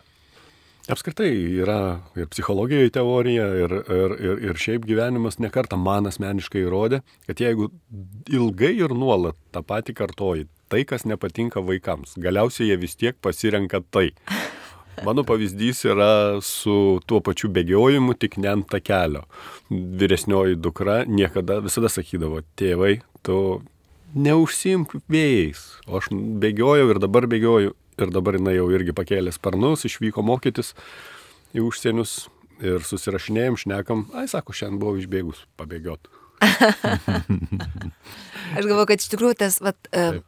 Apskritai 0.87 1.33
yra 1.59 1.99
ir 2.15 2.29
psichologijoje 2.31 2.93
teorija, 2.95 3.47
ir, 3.59 3.73
ir, 3.91 4.13
ir, 4.23 4.37
ir 4.47 4.59
šiaip 4.61 4.85
gyvenimas 4.87 5.35
nekarta 5.43 5.75
man 5.75 6.07
asmeniškai 6.07 6.61
įrodė, 6.63 7.01
kad 7.27 7.41
jeigu 7.43 7.67
ilgai 8.31 8.71
ir 8.77 8.95
nuolat 8.95 9.35
tą 9.51 9.65
patį 9.67 9.97
kartoji, 9.97 10.47
tai 10.71 10.85
kas 10.87 11.03
nepatinka 11.03 11.59
vaikams, 11.59 12.15
galiausiai 12.23 12.69
jie 12.69 12.79
vis 12.79 12.95
tiek 12.95 13.19
pasirenka 13.19 13.83
tai. 13.91 14.13
Mano 15.05 15.21
pavyzdys 15.27 15.83
yra 15.85 16.41
su 16.41 16.97
tuo 17.05 17.19
pačiu 17.21 17.51
bėgiojimu, 17.53 18.15
tik 18.17 18.39
ne 18.41 18.49
ant 18.55 18.69
takelio. 18.71 19.27
Vyresnioji 19.69 20.57
dukra 20.57 21.03
niekada 21.05 21.59
visada 21.65 21.91
sakydavo, 21.91 22.41
tėvai, 22.57 22.95
tu 23.25 23.61
neužsimk 24.17 24.95
vėjais. 25.11 25.63
O 25.87 25.99
aš 25.99 26.09
bėgiojau 26.13 26.89
ir 26.93 27.01
dabar 27.03 27.27
bėgioju 27.29 27.75
ir 27.97 28.13
dabar 28.13 28.37
jinai 28.37 28.55
jau 28.57 28.67
irgi 28.73 28.93
pakėlė 28.95 29.33
sparnus, 29.35 29.85
išvyko 29.89 30.23
mokytis 30.25 30.73
į 31.57 31.65
užsienius 31.67 32.13
ir 32.63 32.85
susirašinėjom, 32.85 33.57
šnekam, 33.61 34.05
ai 34.17 34.25
sako, 34.29 34.55
šiandien 34.57 34.79
buvau 34.81 35.01
išbėgus 35.01 35.43
pabėgiot. 35.59 36.09
Aš 38.57 38.63
galvoju, 38.63 38.87
kad 38.89 39.01
iš 39.01 39.09
tikrųjų 39.13 39.35
tas, 39.41 39.59
vat, 39.63 39.79
e, 39.91 40.21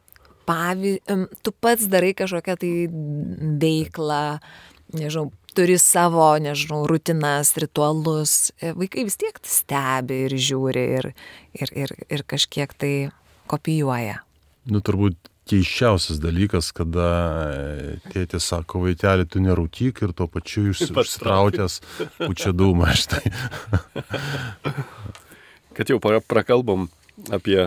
pavy, 0.48 0.98
tu 1.44 1.52
pats 1.52 1.88
darai 1.90 2.12
kažkokią 2.18 2.56
tai 2.60 2.72
veiklą, 3.60 4.22
nežinau, 4.96 5.30
turi 5.54 5.78
savo, 5.78 6.30
nežinau, 6.42 6.84
rutinas, 6.86 7.54
ritualus, 7.58 8.52
e, 8.60 8.72
vaikai 8.76 9.06
vis 9.08 9.18
tiek 9.20 9.40
stebi 9.46 10.24
ir 10.26 10.36
žiūri 10.38 10.84
ir, 10.98 11.10
ir, 11.58 11.74
ir, 11.84 11.94
ir 12.10 12.24
kažkiek 12.26 12.74
tai 12.78 12.94
kopijuoja. 13.50 14.20
Nu, 14.70 14.82
turbūt 14.84 15.30
keiščiausias 15.50 16.20
dalykas, 16.22 16.70
kada 16.76 17.08
e, 17.50 17.94
tėtė 18.12 18.38
sako, 18.42 18.84
vaikeli, 18.86 19.26
tu 19.26 19.42
nerūkyk 19.42 20.04
ir 20.06 20.14
tuo 20.16 20.28
pačiu 20.30 20.68
išsitrautęs 20.70 21.80
pučia 22.20 22.54
dūmą 22.54 22.92
štai. 23.02 23.24
Kad 25.74 25.90
jau 25.90 25.98
prakalbom 26.02 26.88
apie 27.34 27.66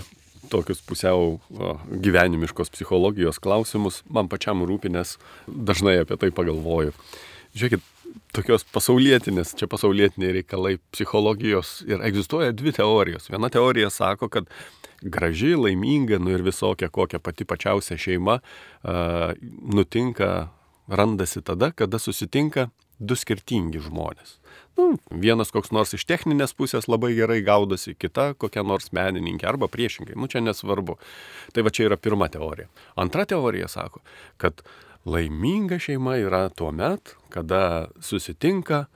tokius 0.54 0.84
pusiau 0.86 1.39
gyvenimiškos 2.06 2.72
psichologijos 2.74 3.42
klausimus, 3.44 4.02
man 4.10 4.30
pačiam 4.32 4.63
rūpinės 4.68 5.18
dažnai 5.48 6.00
apie 6.04 6.20
tai 6.22 6.30
pagalvoju. 6.36 6.94
Žiūrėkit, 7.54 7.84
tokios 8.34 8.66
pasaulietinės, 8.74 9.54
čia 9.58 9.68
pasaulietiniai 9.70 10.39
reikalai 10.39 10.78
psichologijos 10.94 11.82
ir 11.89 12.02
egzistuoja 12.06 12.54
dvi 12.56 12.74
teorijos. 12.76 13.30
Viena 13.34 13.50
teorija 13.54 13.92
sako, 13.94 14.30
kad 14.34 14.50
graži, 15.04 15.54
laiminga, 15.60 16.20
nu 16.22 16.34
ir 16.34 16.46
visokia 16.46 16.89
kokia 16.94 17.20
pati 17.20 17.46
pačiausia 17.46 17.98
šeima 18.00 18.39
a, 18.39 19.34
nutinka, 19.76 20.30
randasi 20.88 21.44
tada, 21.46 21.72
kada 21.72 22.00
susitinka 22.00 22.70
du 23.00 23.18
skirtingi 23.20 23.82
žmonės. 23.84 24.38
Nu, 24.78 24.98
vienas 25.10 25.54
koks 25.54 25.70
nors 25.76 25.94
iš 25.94 26.06
techninės 26.10 26.56
pusės 26.58 26.88
labai 26.90 27.12
gerai 27.14 27.44
gaudosi, 27.46 27.94
kita 27.94 28.32
kokia 28.42 28.64
nors 28.66 28.90
menininkė 28.96 29.46
arba 29.52 29.70
priešingai, 29.70 30.18
nu 30.18 30.30
čia 30.32 30.42
nesvarbu. 30.42 30.98
Tai 31.54 31.66
va 31.68 31.74
čia 31.74 31.86
yra 31.92 32.00
pirma 32.02 32.30
teorija. 32.34 32.72
Antra 32.98 33.28
teorija 33.30 33.70
sako, 33.70 34.02
kad 34.42 34.66
laiminga 35.06 35.78
šeima 35.84 36.18
yra 36.24 36.48
tuo 36.50 36.72
met, 36.74 37.14
kada 37.34 37.92
susitinka 38.02 38.88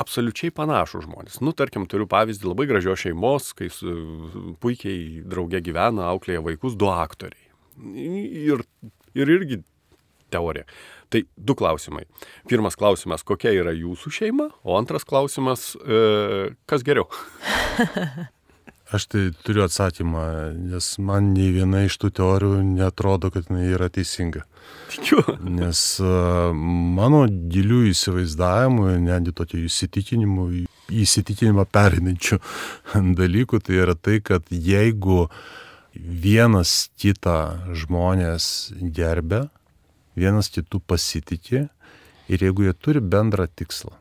absoliučiai 0.00 0.52
panašų 0.56 1.02
žmonės. 1.06 1.40
Nu, 1.44 1.52
tarkim, 1.56 1.86
turiu 1.88 2.08
pavyzdį 2.08 2.50
labai 2.50 2.68
gražios 2.68 3.04
šeimos, 3.04 3.52
kai 3.56 3.70
puikiai 4.62 5.22
drauge 5.28 5.60
gyvena, 5.64 6.10
auklėja 6.12 6.44
vaikus 6.44 6.76
du 6.76 6.88
aktoriai. 6.92 7.48
Ir, 7.76 8.64
ir 9.16 9.32
irgi 9.38 9.60
teorija. 10.32 10.66
Tai 11.12 11.22
du 11.36 11.54
klausimai. 11.54 12.04
Pirmas 12.50 12.74
klausimas, 12.78 13.22
kokia 13.26 13.52
yra 13.54 13.74
jūsų 13.76 14.10
šeima, 14.20 14.48
o 14.66 14.78
antras 14.78 15.06
klausimas, 15.06 15.74
e, 15.78 16.54
kas 16.66 16.82
geriau? 16.86 17.06
Aš 18.94 19.08
tai 19.10 19.22
turiu 19.42 19.64
atsakymą, 19.64 20.20
nes 20.70 20.92
man 21.02 21.32
nei 21.34 21.48
viena 21.50 21.80
iš 21.82 21.96
tų 21.98 22.12
teorijų 22.20 22.60
netrodo, 22.68 23.32
kad 23.34 23.48
jinai 23.50 23.72
yra 23.74 23.88
teisinga. 23.90 24.44
Tikiu. 24.92 25.24
Nes 25.58 25.80
uh, 25.98 26.54
mano 26.54 27.24
gilių 27.26 27.80
įsivaizdavimų, 27.90 28.92
netgi 29.08 29.34
tokio 29.34 29.58
įsitikinimų, 29.66 30.46
įsitikinimą 31.02 31.66
perinančių 31.74 32.38
dalykų, 33.22 33.62
tai 33.66 33.82
yra 33.82 33.98
tai, 33.98 34.20
kad 34.22 34.46
jeigu 34.54 35.26
vienas 35.96 36.86
kitą 36.94 37.74
žmonės 37.74 38.70
gerbė, 38.78 39.48
vienas 40.16 40.50
kitų 40.52 40.80
pasitikė 40.88 41.66
ir 42.32 42.44
jeigu 42.48 42.66
jie 42.66 42.74
turi 42.74 43.00
bendrą 43.00 43.46
tikslą, 43.46 43.94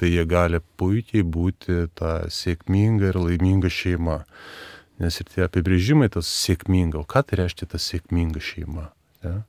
tai 0.00 0.12
jie 0.14 0.24
gali 0.28 0.62
puikiai 0.80 1.22
būti 1.22 1.86
ta 1.98 2.22
sėkminga 2.32 3.12
ir 3.12 3.20
laiminga 3.20 3.70
šeima. 3.72 4.22
Nes 5.02 5.18
ir 5.18 5.30
tie 5.32 5.46
apibrėžimai, 5.46 6.10
tas 6.12 6.28
sėkminga, 6.28 7.00
o 7.00 7.08
ką 7.08 7.24
tai 7.26 7.42
reiškia 7.42 7.66
ta 7.72 7.80
sėkminga 7.80 8.42
šeima? 8.42 8.90
Ja? 9.24 9.40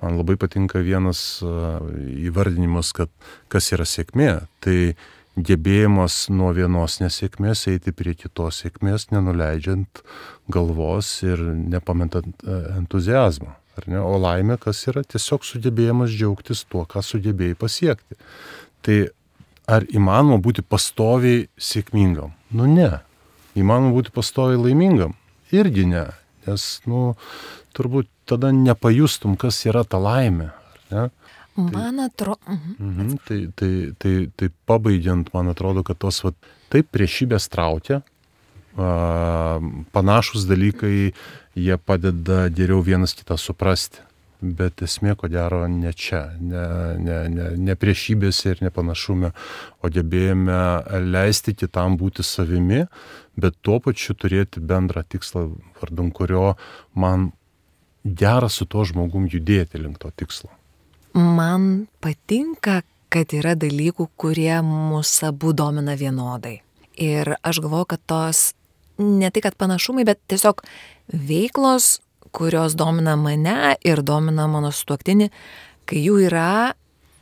Man 0.00 0.16
labai 0.16 0.38
patinka 0.40 0.80
vienas 0.80 1.42
įvardinimas, 1.44 2.94
kad 2.96 3.10
kas 3.52 3.68
yra 3.76 3.84
sėkmė. 3.84 4.30
Tai 4.64 4.76
gebėjimas 5.36 6.24
nuo 6.32 6.50
vienos 6.56 6.98
nesėkmės 7.02 7.66
eiti 7.70 7.92
prie 7.96 8.14
kitos 8.18 8.62
sėkmės, 8.64 9.10
nenuleidžiant 9.12 10.02
galvos 10.52 11.12
ir 11.26 11.42
nepamentant 11.44 12.44
entuzijazmo. 12.78 13.52
O 13.88 14.18
laimė 14.20 14.58
kas 14.60 14.82
yra 14.90 15.02
tiesiog 15.06 15.46
sugebėjimas 15.46 16.12
džiaugtis 16.12 16.64
tuo, 16.68 16.84
ką 16.84 17.02
sugebėjai 17.04 17.56
pasiekti. 17.58 18.18
Tai 18.84 18.98
ar 19.70 19.86
įmanoma 19.88 20.40
būti 20.42 20.64
pastoviai 20.66 21.46
sėkmingam? 21.56 22.34
Nu 22.50 22.68
ne. 22.70 23.00
Įmanoma 23.58 23.94
būti 23.96 24.12
pastoviai 24.14 24.60
laimingam? 24.60 25.16
Irgi 25.54 25.86
ne. 25.90 26.06
Nes, 26.46 26.66
nu, 26.88 27.14
turbūt 27.76 28.08
tada 28.28 28.52
nepajustum, 28.54 29.36
kas 29.40 29.58
yra 29.66 29.84
ta 29.84 30.00
laimė. 30.00 30.50
Ne? 30.90 31.08
Man 31.56 32.00
atrodo. 32.00 32.40
Mhm. 32.46 32.74
mhm. 32.78 33.18
Tai, 33.26 33.40
tai, 33.56 33.72
tai, 33.98 34.14
tai 34.36 34.48
pabaigiant, 34.66 35.32
man 35.34 35.52
atrodo, 35.52 35.84
kad 35.86 35.98
tos, 36.00 36.22
va, 36.24 36.32
taip 36.72 36.90
priešybės 36.94 37.50
traukia, 37.52 38.02
panašus 39.94 40.46
dalykai, 40.50 41.10
jie 41.58 41.80
padeda 41.84 42.46
geriau 42.54 42.80
vienas 42.86 43.16
kitą 43.18 43.38
suprasti 43.40 44.04
bet 44.40 44.82
esmė 44.84 45.14
ko 45.20 45.28
gero 45.28 45.64
ne 45.68 45.92
čia, 45.92 46.22
ne, 46.40 46.64
ne, 46.98 47.16
ne, 47.32 47.48
ne 47.60 47.76
priešybėse 47.76 48.54
ir 48.54 48.62
nepanašume, 48.64 49.32
o 49.84 49.90
gebėjome 49.92 50.60
leisti 51.12 51.54
kitam 51.54 51.98
būti 52.00 52.24
savimi, 52.26 52.86
bet 53.40 53.58
tuo 53.62 53.78
pačiu 53.84 54.16
turėti 54.16 54.62
bendrą 54.64 55.04
tikslą, 55.04 55.46
vardum 55.80 56.10
kurio 56.16 56.54
man 56.94 57.30
gera 58.04 58.48
su 58.48 58.64
tuo 58.64 58.86
žmogum 58.88 59.28
judėti 59.28 59.80
link 59.80 60.00
to 60.00 60.10
tikslo. 60.10 60.50
Man 61.14 61.86
patinka, 62.00 62.80
kad 63.10 63.34
yra 63.34 63.56
dalykų, 63.58 64.08
kurie 64.16 64.54
mūsų 64.64 65.30
abu 65.32 65.52
domina 65.52 65.96
vienodai. 65.98 66.60
Ir 67.00 67.34
aš 67.42 67.60
galvoju, 67.64 67.88
kad 67.92 68.02
tos 68.06 68.42
ne 69.00 69.30
tai, 69.32 69.42
kad 69.44 69.56
panašumai, 69.60 70.04
bet 70.08 70.20
tiesiog 70.30 70.62
veiklos, 71.10 71.98
kurios 72.36 72.76
domina 72.78 73.16
mane 73.18 73.74
ir 73.86 74.04
domina 74.06 74.46
mano 74.50 74.70
sutuoktinį, 74.74 75.30
kai 75.90 76.02
jų 76.04 76.18
yra, 76.28 76.50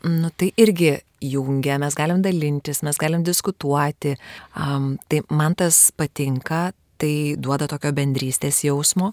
nu, 0.05 0.31
tai 0.37 0.51
irgi 0.61 0.99
jungia, 1.25 1.79
mes 1.81 1.97
galim 1.99 2.21
dalintis, 2.23 2.83
mes 2.87 2.99
galim 3.01 3.25
diskutuoti. 3.27 4.17
Um, 4.59 4.97
tai 5.09 5.23
man 5.31 5.57
tas 5.59 5.89
patinka, 5.97 6.73
tai 7.01 7.37
duoda 7.39 7.69
tokio 7.71 7.93
bendrystės 7.95 8.63
jausmo. 8.67 9.13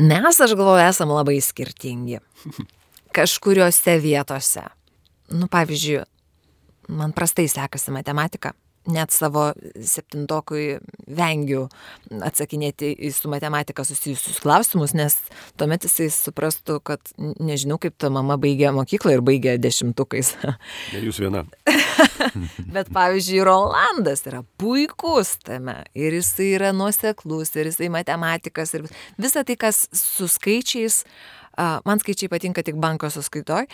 Mes, 0.00 0.40
aš 0.40 0.56
galvoju, 0.56 0.82
esam 0.86 1.12
labai 1.12 1.36
skirtingi. 1.44 2.22
Kažkuriuose 3.16 3.98
vietose. 4.02 4.64
Nu, 5.32 5.46
pavyzdžiui, 5.52 6.02
man 6.96 7.12
prastai 7.16 7.46
sekasi 7.50 7.92
matematika. 7.94 8.54
Net 8.90 9.14
savo 9.14 9.50
septintokui 9.78 10.78
vengiu 11.06 11.66
atsakinėti 12.24 12.92
į 12.96 13.12
su 13.14 13.30
matematika 13.32 13.84
susijusius 13.86 14.40
klausimus, 14.42 14.94
nes 14.98 15.16
tuomet 15.60 15.86
jisai 15.86 16.08
suprastų, 16.14 16.80
kad 16.84 17.12
nežinau, 17.18 17.78
kaip 17.82 17.96
ta 18.00 18.10
mama 18.12 18.38
baigė 18.40 18.72
mokyklą 18.74 19.16
ir 19.16 19.24
baigė 19.26 19.56
dešimtukais. 19.62 20.34
Ne 20.94 21.04
jūs 21.06 21.20
viena. 21.22 21.44
Bet 22.74 22.90
pavyzdžiui, 22.94 23.42
Rolandas 23.46 24.24
yra 24.28 24.42
puikus 24.60 25.36
tame 25.46 25.82
ir 25.98 26.18
jisai 26.18 26.52
yra 26.56 26.72
nuoseklus 26.76 27.54
ir 27.56 27.70
jisai 27.70 27.92
matematikas 27.92 28.74
ir 28.78 28.88
visa 29.20 29.44
tai, 29.46 29.58
kas 29.60 29.86
su 29.96 30.28
skaičiais 30.30 31.02
man 31.58 32.00
skaičiai 32.00 32.30
patinka 32.32 32.62
tik 32.64 32.78
banko 32.80 33.10
sąskaitoj, 33.12 33.66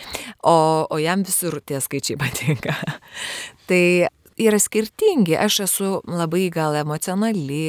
o, 0.42 0.56
o 0.90 0.98
jam 0.98 1.22
visur 1.22 1.61
tie 1.62 1.80
skaičiai 1.80 2.18
patinka. 2.18 2.74
tai 3.68 4.09
yra 4.39 4.59
skirtingi. 4.62 5.36
Aš 5.39 5.61
esu 5.66 5.91
labai 6.07 6.47
gal 6.55 6.76
emocionali, 6.78 7.61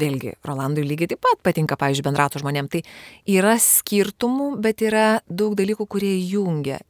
vėlgi, 0.00 0.34
Rolandui 0.46 0.86
lygiai 0.86 1.12
taip 1.12 1.22
pat 1.24 1.42
patinka, 1.46 1.78
pavyzdžiui, 1.80 2.06
bendrato 2.06 2.42
žmonėm. 2.42 2.70
Tai 2.72 2.82
yra 3.34 3.56
skirtumų, 3.60 4.54
bet 4.64 4.84
yra 4.86 5.20
daug 5.28 5.56
dalykų, 5.58 5.88
kurie 5.90 6.14
jungia. 6.22 6.80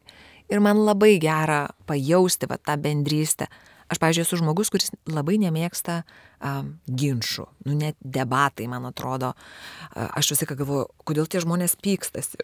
Ir 0.52 0.60
man 0.60 0.82
labai 0.84 1.16
gera 1.22 1.64
pajausti 1.88 2.48
va, 2.50 2.60
tą 2.60 2.76
bendrystę. 2.80 3.48
Aš, 3.92 4.00
pavyzdžiui, 4.00 4.24
esu 4.24 4.40
žmogus, 4.40 4.70
kuris 4.72 4.92
labai 5.10 5.36
nemėgsta 5.42 6.00
um, 6.40 6.74
ginčių, 6.88 7.44
nu 7.68 7.76
net 7.76 7.98
debatai, 8.00 8.66
man 8.70 8.88
atrodo. 8.88 9.34
Aš 9.92 10.32
visą 10.32 10.44
laiką 10.44 10.58
galvoju, 10.62 10.88
kodėl 11.04 11.28
tie 11.28 11.42
žmonės 11.44 11.76
pykstasi. 11.84 12.40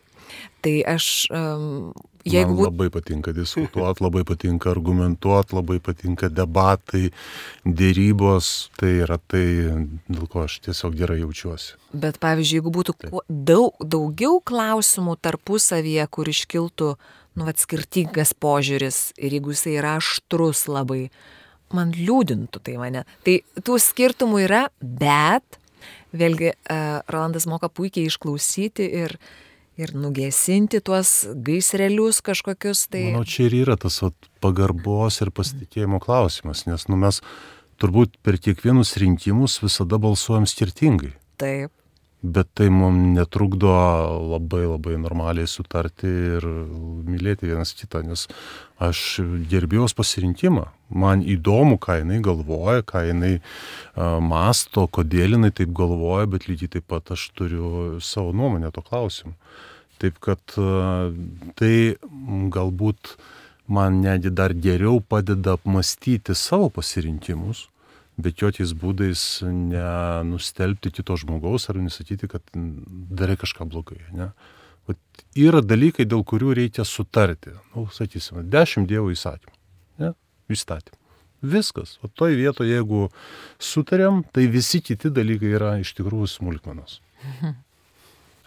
Tai 0.60 0.72
aš, 0.92 1.06
um, 1.32 1.94
jeigu... 2.28 2.58
Man 2.58 2.66
labai 2.68 2.90
patinka 2.92 3.32
diskutuoti, 3.34 4.04
labai 4.04 4.22
patinka 4.28 4.68
argumentuoti, 4.74 5.56
labai 5.56 5.78
patinka 5.80 6.28
debatai, 6.28 7.08
dėrybos, 7.64 8.68
tai 8.76 8.98
yra 9.06 9.16
tai, 9.16 9.46
dėl 10.12 10.28
ko 10.30 10.44
aš 10.44 10.60
tiesiog 10.68 10.98
gerai 11.00 11.22
jaučiuosi. 11.22 11.78
Bet 11.96 12.20
pavyzdžiui, 12.22 12.60
jeigu 12.60 12.74
būtų 12.74 12.96
Taip. 13.00 13.16
daug, 13.26 13.80
daugiau 13.80 14.42
klausimų 14.44 15.16
tarpusavyje, 15.24 16.04
kur 16.12 16.28
iškiltų 16.30 16.92
uh, 16.92 17.16
nu, 17.40 17.48
vat, 17.48 17.60
skirtingas 17.60 18.34
požiūris 18.36 19.10
ir 19.16 19.36
jeigu 19.38 19.54
jisai 19.54 19.78
yra 19.80 19.96
aštrus 19.98 20.66
labai, 20.68 21.08
man 21.74 21.94
liūdintų 21.96 22.60
tai 22.66 22.76
mane. 22.80 23.06
Tai 23.24 23.38
tų 23.64 23.78
skirtumų 23.80 24.44
yra, 24.44 24.66
bet 24.80 25.60
vėlgi 26.12 26.52
uh, 26.52 27.00
Rolandas 27.08 27.48
moka 27.48 27.70
puikiai 27.72 28.10
išklausyti 28.10 28.88
ir, 29.00 29.16
ir 29.80 29.94
nugesinti 29.96 30.82
tuos 30.84 31.22
gaisrelius 31.46 32.20
kažkokius. 32.26 32.84
Tai... 32.92 33.06
Manau, 33.14 33.24
čia 33.24 33.48
ir 33.48 33.60
yra 33.62 33.78
tas 33.80 34.02
at, 34.04 34.30
pagarbos 34.44 35.22
ir 35.24 35.32
pasitikėjimo 35.32 36.02
klausimas, 36.02 36.66
nes 36.68 36.88
nu, 36.90 37.00
mes 37.00 37.22
turbūt 37.80 38.20
per 38.20 38.36
kiekvienus 38.42 38.98
rinkimus 39.00 39.62
visada 39.64 40.00
balsuojam 40.02 40.48
skirtingai. 40.50 41.14
Taip 41.40 41.72
bet 42.22 42.48
tai 42.54 42.68
mums 42.68 43.16
netrukdo 43.16 43.72
labai 44.30 44.66
labai 44.68 44.96
normaliai 45.00 45.48
sutarti 45.48 46.10
ir 46.36 46.44
mylėti 47.08 47.48
vienas 47.48 47.72
kitą, 47.76 48.02
nes 48.04 48.26
aš 48.80 49.22
gerbiu 49.48 49.84
jos 49.84 49.96
pasirinkimą. 49.96 50.66
Man 50.92 51.24
įdomu, 51.24 51.78
ką 51.80 52.00
jinai 52.02 52.20
galvoja, 52.24 52.84
ką 52.84 53.06
jinai 53.08 53.32
uh, 53.40 54.20
masto, 54.20 54.84
kodėl 54.92 55.38
jinai 55.38 55.52
taip 55.56 55.72
galvoja, 55.76 56.28
bet 56.28 56.48
lygiai 56.50 56.76
taip 56.76 56.88
pat 56.92 57.14
aš 57.16 57.30
turiu 57.38 58.00
savo 58.04 58.36
nuomonę 58.36 58.72
to 58.74 58.84
klausimu. 58.84 59.32
Taip 60.00 60.20
kad 60.20 60.40
uh, 60.60 61.08
tai 61.56 61.96
galbūt 62.52 63.16
man 63.70 64.02
netgi 64.04 64.32
dar 64.34 64.52
geriau 64.52 65.00
padeda 65.00 65.56
apmastyti 65.56 66.36
savo 66.36 66.68
pasirinkimus 66.74 67.68
bet 68.24 68.42
jokiais 68.42 68.72
būdais 68.76 69.24
nenustelbti 69.44 70.92
kito 70.98 71.16
žmogaus 71.20 71.68
ar 71.70 71.80
nesakyti, 71.80 72.28
kad 72.30 72.44
darai 72.54 73.38
kažką 73.40 73.66
blogai. 73.70 74.00
Ne? 74.16 74.30
Vat 74.88 75.24
yra 75.38 75.62
dalykai, 75.64 76.06
dėl 76.08 76.24
kurių 76.26 76.54
reikia 76.58 76.86
sutarti. 76.88 77.54
Nu, 77.74 77.86
sakysime, 77.94 78.44
dešimt 78.50 78.90
dievų 78.90 79.14
įsakymų. 79.16 79.56
Ne? 80.02 80.14
Įstatymų. 80.50 80.98
Viskas. 81.40 81.96
O 82.04 82.08
toj 82.08 82.36
vietoje, 82.36 82.74
jeigu 82.74 83.06
sutarėm, 83.62 84.24
tai 84.34 84.44
visi 84.52 84.82
kiti 84.84 85.08
dalykai 85.14 85.54
yra 85.56 85.76
iš 85.80 85.94
tikrųjų 85.96 86.28
smulkmenos. 86.28 86.98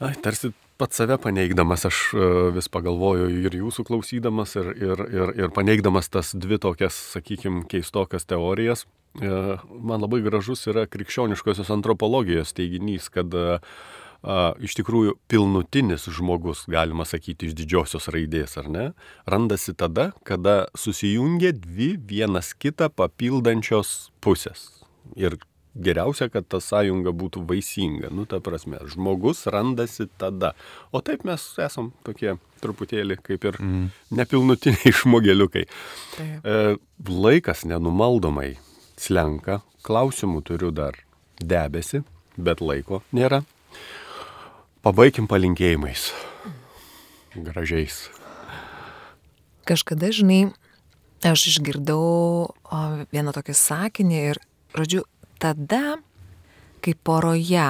Ai, 0.03 0.13
tarsi 0.21 0.51
pats 0.83 0.99
save 0.99 1.15
paneigdamas, 1.23 1.87
aš 1.87 2.01
e, 2.11 2.31
vis 2.59 2.67
pagalvoju 2.71 3.31
ir 3.45 3.55
jūsų 3.61 3.87
klausydamas, 3.87 4.57
ir, 4.59 4.73
ir, 4.75 5.07
ir, 5.07 5.37
ir 5.45 5.55
paneigdamas 5.55 6.11
tas 6.11 6.35
dvi 6.35 6.59
tokias, 6.61 6.99
sakykime, 7.15 7.63
keistokas 7.71 8.27
teorijas, 8.27 8.83
E, 9.21 9.57
man 9.69 10.01
labai 10.01 10.23
gražus 10.25 10.65
yra 10.71 10.87
krikščioniškosios 10.89 11.69
antropologijos 11.73 12.55
teiginys, 12.57 13.11
kad 13.13 13.29
a, 13.37 13.59
e, 13.59 14.37
iš 14.65 14.73
tikrųjų 14.79 15.13
pilnutinis 15.29 16.07
žmogus, 16.17 16.63
galima 16.71 17.05
sakyti, 17.05 17.51
iš 17.51 17.57
didžiosios 17.59 18.09
raidės, 18.13 18.57
ar 18.57 18.71
ne, 18.73 18.87
randasi 19.29 19.75
tada, 19.77 20.11
kada 20.25 20.63
susijungia 20.73 21.53
dvi 21.53 21.93
vienas 22.09 22.55
kitą 22.57 22.89
papildančios 22.89 24.09
pusės. 24.23 24.65
Ir 25.13 25.37
geriausia, 25.75 26.29
kad 26.29 26.47
ta 26.49 26.59
sąjunga 26.61 27.13
būtų 27.15 27.43
vaisinga. 27.49 28.11
Nu, 28.13 28.25
ta 28.29 28.39
prasme, 28.43 28.79
žmogus 28.89 29.45
randasi 29.51 30.07
tada. 30.21 30.53
O 30.91 31.01
taip 31.01 31.25
mes 31.27 31.45
esam 31.61 31.91
tokie 32.05 32.35
truputėlį 32.63 33.17
kaip 33.23 33.47
ir 33.49 33.59
mm. 33.59 33.87
nepilnutiniai 34.19 34.93
žmogeliukai. 35.01 35.65
Taip. 36.17 36.45
E, 36.45 36.75
laikas 37.09 37.65
nenumaldomai 37.69 38.53
slenka, 38.99 39.61
klausimų 39.83 40.43
turiu 40.47 40.71
dar 40.75 40.99
debesi, 41.41 42.03
bet 42.37 42.61
laiko 42.63 43.01
nėra. 43.13 43.43
Pabaikim 44.83 45.29
palinkėjimais. 45.31 46.11
Gražiais. 47.33 48.09
Kažkada, 49.63 50.11
žinai, 50.11 50.51
aš 51.23 51.47
išgirdau 51.53 52.51
vieną 53.15 53.31
tokį 53.33 53.55
sakinį 53.55 54.19
ir, 54.33 54.41
žodžiu, 54.75 55.05
tada, 55.43 55.97
kai 56.83 56.95
poroje 56.95 57.67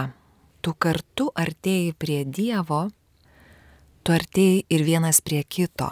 tu 0.64 0.78
kartu 0.78 1.32
artėjai 1.34 1.92
prie 1.98 2.22
Dievo, 2.24 2.86
tu 4.04 4.14
artėjai 4.14 4.64
ir 4.70 4.88
vienas 4.88 5.20
prie 5.26 5.42
kito 5.44 5.92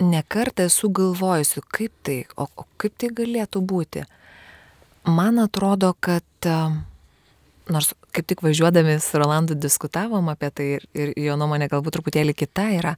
nekartą 0.00 0.66
esu 0.66 0.90
galvojusi, 0.90 1.62
kaip 1.68 1.92
tai, 2.02 2.24
o, 2.36 2.46
o 2.56 2.66
kaip 2.80 2.96
tai 2.98 3.10
galėtų 3.14 3.62
būti. 3.62 4.04
Man 5.06 5.38
atrodo, 5.38 5.92
kad 6.00 6.48
nors 7.70 7.92
kaip 8.14 8.26
tik 8.28 8.42
važiuodami 8.44 8.98
su 9.00 9.18
Rolandu 9.20 9.56
diskutavom 9.56 10.28
apie 10.32 10.50
tai 10.50 10.66
ir, 10.78 10.88
ir 10.96 11.12
jo 11.20 11.36
nuomonė 11.40 11.68
galbūt 11.72 11.98
truputėlį 11.98 12.34
kita 12.36 12.68
yra, 12.78 12.94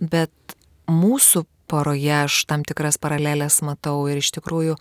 bet 0.00 0.56
mūsų 0.90 1.44
poroje 1.70 2.12
aš 2.24 2.44
tam 2.50 2.64
tikras 2.66 2.98
paralelės 2.98 3.60
matau 3.66 4.02
ir 4.10 4.20
iš 4.20 4.32
tikrųjų, 4.36 4.76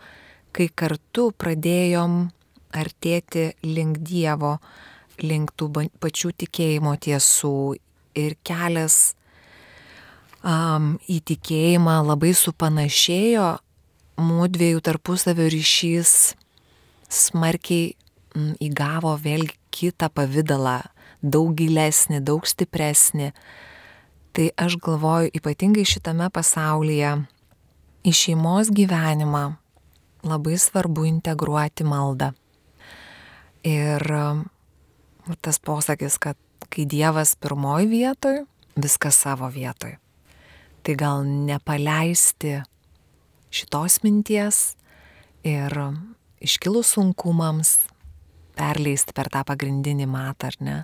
kai 0.55 0.69
kartu 0.69 1.29
pradėjom 1.37 2.29
artėti 2.75 3.51
link 3.65 4.01
Dievo, 4.05 4.57
link 5.21 5.53
tų 5.57 5.69
pačių 5.99 6.33
tikėjimo 6.43 6.95
tiesų 7.01 7.55
ir 8.19 8.35
kelias 8.45 9.15
um, 10.43 10.97
į 11.09 11.19
tikėjimą 11.31 11.99
labai 12.07 12.33
supanašėjo, 12.37 13.49
mūdviejų 14.19 14.83
tarpusavio 14.83 15.47
ryšys 15.51 16.13
smarkiai 17.09 17.95
m, 18.35 18.53
įgavo 18.61 19.15
vėlgi 19.19 19.55
kitą 19.73 20.09
pavydalą, 20.13 20.81
daug 21.21 21.53
gilesnį, 21.57 22.21
daug 22.25 22.47
stipresnį. 22.47 23.31
Tai 24.35 24.45
aš 24.61 24.77
galvoju, 24.83 25.31
ypatingai 25.39 25.87
šitame 25.87 26.29
pasaulyje, 26.33 27.15
į 28.05 28.13
šeimos 28.15 28.69
gyvenimą 28.75 29.47
labai 30.23 30.57
svarbu 30.59 31.05
integruoti 31.07 31.87
maldą. 31.87 32.33
Ir 33.67 34.03
tas 35.41 35.59
posakis, 35.59 36.17
kad 36.19 36.37
kai 36.69 36.85
Dievas 36.89 37.35
pirmoji 37.35 37.89
vietoj, 37.91 38.45
viskas 38.79 39.19
savo 39.19 39.49
vietoj 39.51 39.97
tai 40.83 40.95
gal 40.95 41.23
nepaleisti 41.23 42.59
šitos 43.53 43.99
minties 44.03 44.75
ir 45.45 45.73
iškilus 46.41 46.95
sunkumams 46.95 47.75
perleisti 48.57 49.15
per 49.15 49.29
tą 49.31 49.43
pagrindinį 49.47 50.07
matą, 50.09 50.49
ar 50.49 50.57
ne, 50.59 50.77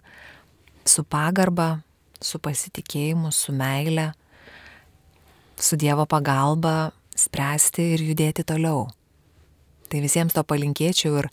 su 0.87 1.03
pagarba, 1.03 1.81
su 2.21 2.39
pasitikėjimu, 2.39 3.31
su 3.35 3.55
meile, 3.55 4.11
su 5.59 5.75
Dievo 5.79 6.05
pagalba 6.07 6.91
spręsti 7.15 7.89
ir 7.95 8.05
judėti 8.11 8.45
toliau. 8.47 8.85
Tai 9.89 10.01
visiems 10.03 10.33
to 10.33 10.43
palinkėčiau 10.43 11.19
ir 11.21 11.29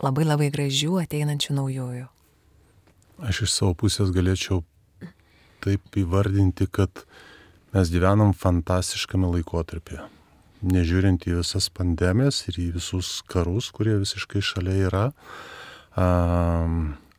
labai 0.00 0.24
labai 0.24 0.50
gražių 0.54 1.00
ateinančių 1.02 1.56
naujųjų. 1.58 2.06
Aš 3.26 3.42
iš 3.44 3.52
savo 3.52 3.74
pusės 3.82 4.12
galėčiau 4.14 4.62
taip 5.60 5.98
įvardinti, 6.00 6.70
kad 6.72 7.04
mes 7.74 7.90
gyvenam 7.92 8.32
fantastiškame 8.32 9.28
laikotarpyje. 9.34 10.06
nežiūrint 10.60 11.24
į 11.28 11.38
visas 11.40 11.70
pandemijas 11.72 12.42
ir 12.50 12.58
į 12.60 12.66
visus 12.76 13.20
karus, 13.28 13.70
kurie 13.72 13.96
visiškai 14.00 14.42
šalia 14.44 14.88
yra. 14.88 15.04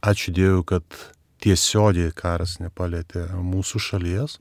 Ačiū 0.02 0.34
Dievui, 0.34 0.64
kad 0.66 0.86
tiesiogiai 1.42 2.14
karas 2.14 2.60
nepalėtė 2.62 3.28
mūsų 3.42 3.82
šalies, 3.82 4.38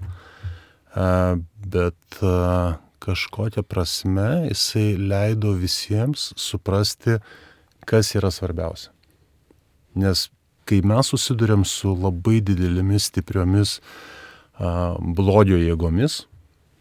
bet 0.95 2.21
kažkokia 3.01 3.65
prasme 3.65 4.51
jisai 4.51 4.95
leido 5.01 5.55
visiems 5.57 6.31
suprasti, 6.37 7.19
kas 7.89 8.15
yra 8.19 8.31
svarbiausia. 8.33 8.93
Nes 9.99 10.29
kai 10.69 10.81
mes 10.87 11.11
susidurėm 11.11 11.65
su 11.67 11.95
labai 11.97 12.39
didelėmis, 12.45 13.09
stipriomis 13.11 13.79
a, 13.81 14.95
blogio 15.01 15.59
jėgomis, 15.59 16.25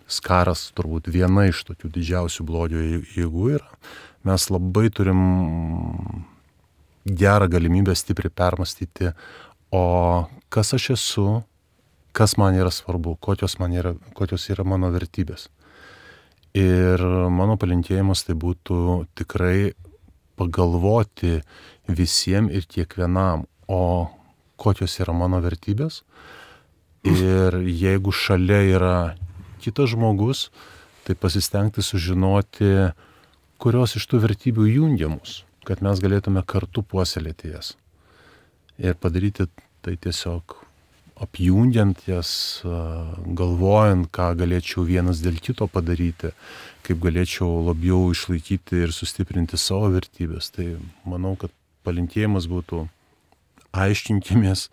skaras 0.10 0.70
turbūt 0.78 1.10
viena 1.14 1.48
iš 1.50 1.64
tokių 1.70 1.92
didžiausių 1.96 2.46
blogio 2.46 2.84
jėgų 3.16 3.50
yra, 3.58 3.70
mes 4.28 4.50
labai 4.52 4.90
turim 4.94 5.22
gerą 7.06 7.48
galimybę 7.50 7.96
stipriai 7.98 8.34
permastyti, 8.34 9.14
o 9.72 9.86
kas 10.54 10.74
aš 10.78 10.90
esu, 10.98 11.28
kas 12.14 12.36
man 12.42 12.58
yra 12.58 12.74
svarbu, 12.74 13.16
kokios, 13.22 13.58
man 13.62 13.74
yra, 13.74 13.96
kokios 14.18 14.50
yra 14.54 14.66
mano 14.68 14.90
vertybės. 14.94 15.48
Ir 16.60 17.03
mano 17.32 17.55
palinkėjimas 17.62 18.26
tai 18.28 18.36
būtų 18.39 19.05
tikrai 19.18 19.72
pagalvoti 20.39 21.39
visiems 21.88 22.53
ir 22.55 22.66
kiekvienam, 22.68 23.45
o 23.68 24.10
kokios 24.60 24.97
yra 24.99 25.14
mano 25.16 25.39
vertybės. 25.43 26.03
Ir 27.07 27.62
jeigu 27.64 28.12
šalia 28.12 28.60
yra 28.76 28.95
kitas 29.64 29.93
žmogus, 29.93 30.49
tai 31.07 31.16
pasistengti 31.16 31.84
sužinoti, 31.86 32.91
kurios 33.60 33.95
iš 33.99 34.07
tų 34.10 34.24
vertybių 34.26 34.68
jungia 34.68 35.12
mus, 35.12 35.43
kad 35.68 35.84
mes 35.86 36.01
galėtume 36.03 36.43
kartu 36.47 36.84
puoselėti 36.84 37.53
jas. 37.53 37.76
Ir 38.80 38.99
padaryti 38.99 39.47
tai 39.84 39.95
tiesiog 39.99 40.57
apjungiant 41.20 42.00
jas, 42.08 42.32
galvojant, 43.36 44.08
ką 44.12 44.32
galėčiau 44.40 44.86
vienas 44.88 45.22
dėl 45.24 45.40
kito 45.44 45.68
padaryti, 45.72 46.32
kaip 46.88 47.02
galėčiau 47.04 47.60
labiau 47.68 48.08
išlaikyti 48.14 48.86
ir 48.86 48.96
sustiprinti 48.96 49.60
savo 49.60 49.92
vertybės. 49.96 50.52
Tai 50.56 50.78
manau, 51.08 51.36
kad 51.40 51.54
palinkėjimas 51.88 52.48
būtų 52.52 52.86
aiškinkimės, 53.76 54.70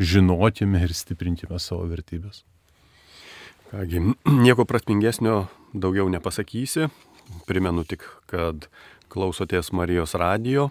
žinokime 0.00 0.80
ir 0.82 0.96
stiprinkime 0.96 1.60
savo 1.62 1.86
vertybės. 1.90 2.42
Kągi, 3.72 4.02
nieko 4.44 4.66
prasmingesnio 4.68 5.46
daugiau 5.72 6.08
nepasakysi. 6.12 6.90
Primenu 7.48 7.86
tik, 7.88 8.04
kad 8.28 8.66
klausotės 9.12 9.70
Marijos 9.72 10.16
radijo. 10.18 10.70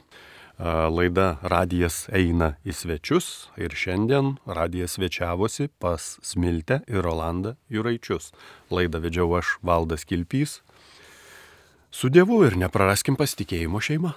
Laida 0.61 1.39
Radijas 1.41 2.03
eina 2.13 2.51
į 2.61 2.75
svečius 2.77 3.27
ir 3.57 3.73
šiandien 3.73 4.35
Radijas 4.45 4.99
svečiavosi 4.99 5.71
pas 5.81 6.19
Smiltę 6.21 6.83
ir 6.85 7.01
Rolandą 7.01 7.55
Juraičius. 7.73 8.29
Laidą 8.69 9.01
vedžiau 9.01 9.33
aš 9.39 9.55
Valdas 9.65 10.05
Kilpys. 10.05 10.59
Su 11.89 12.13
Dievu 12.13 12.43
ir 12.45 12.59
nepraraskim 12.61 13.17
pasitikėjimo 13.17 13.81
šeimą. 13.81 14.13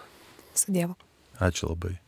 Su 0.53 0.77
Dievu. 0.77 0.99
Ačiū 1.41 1.73
labai. 1.73 1.97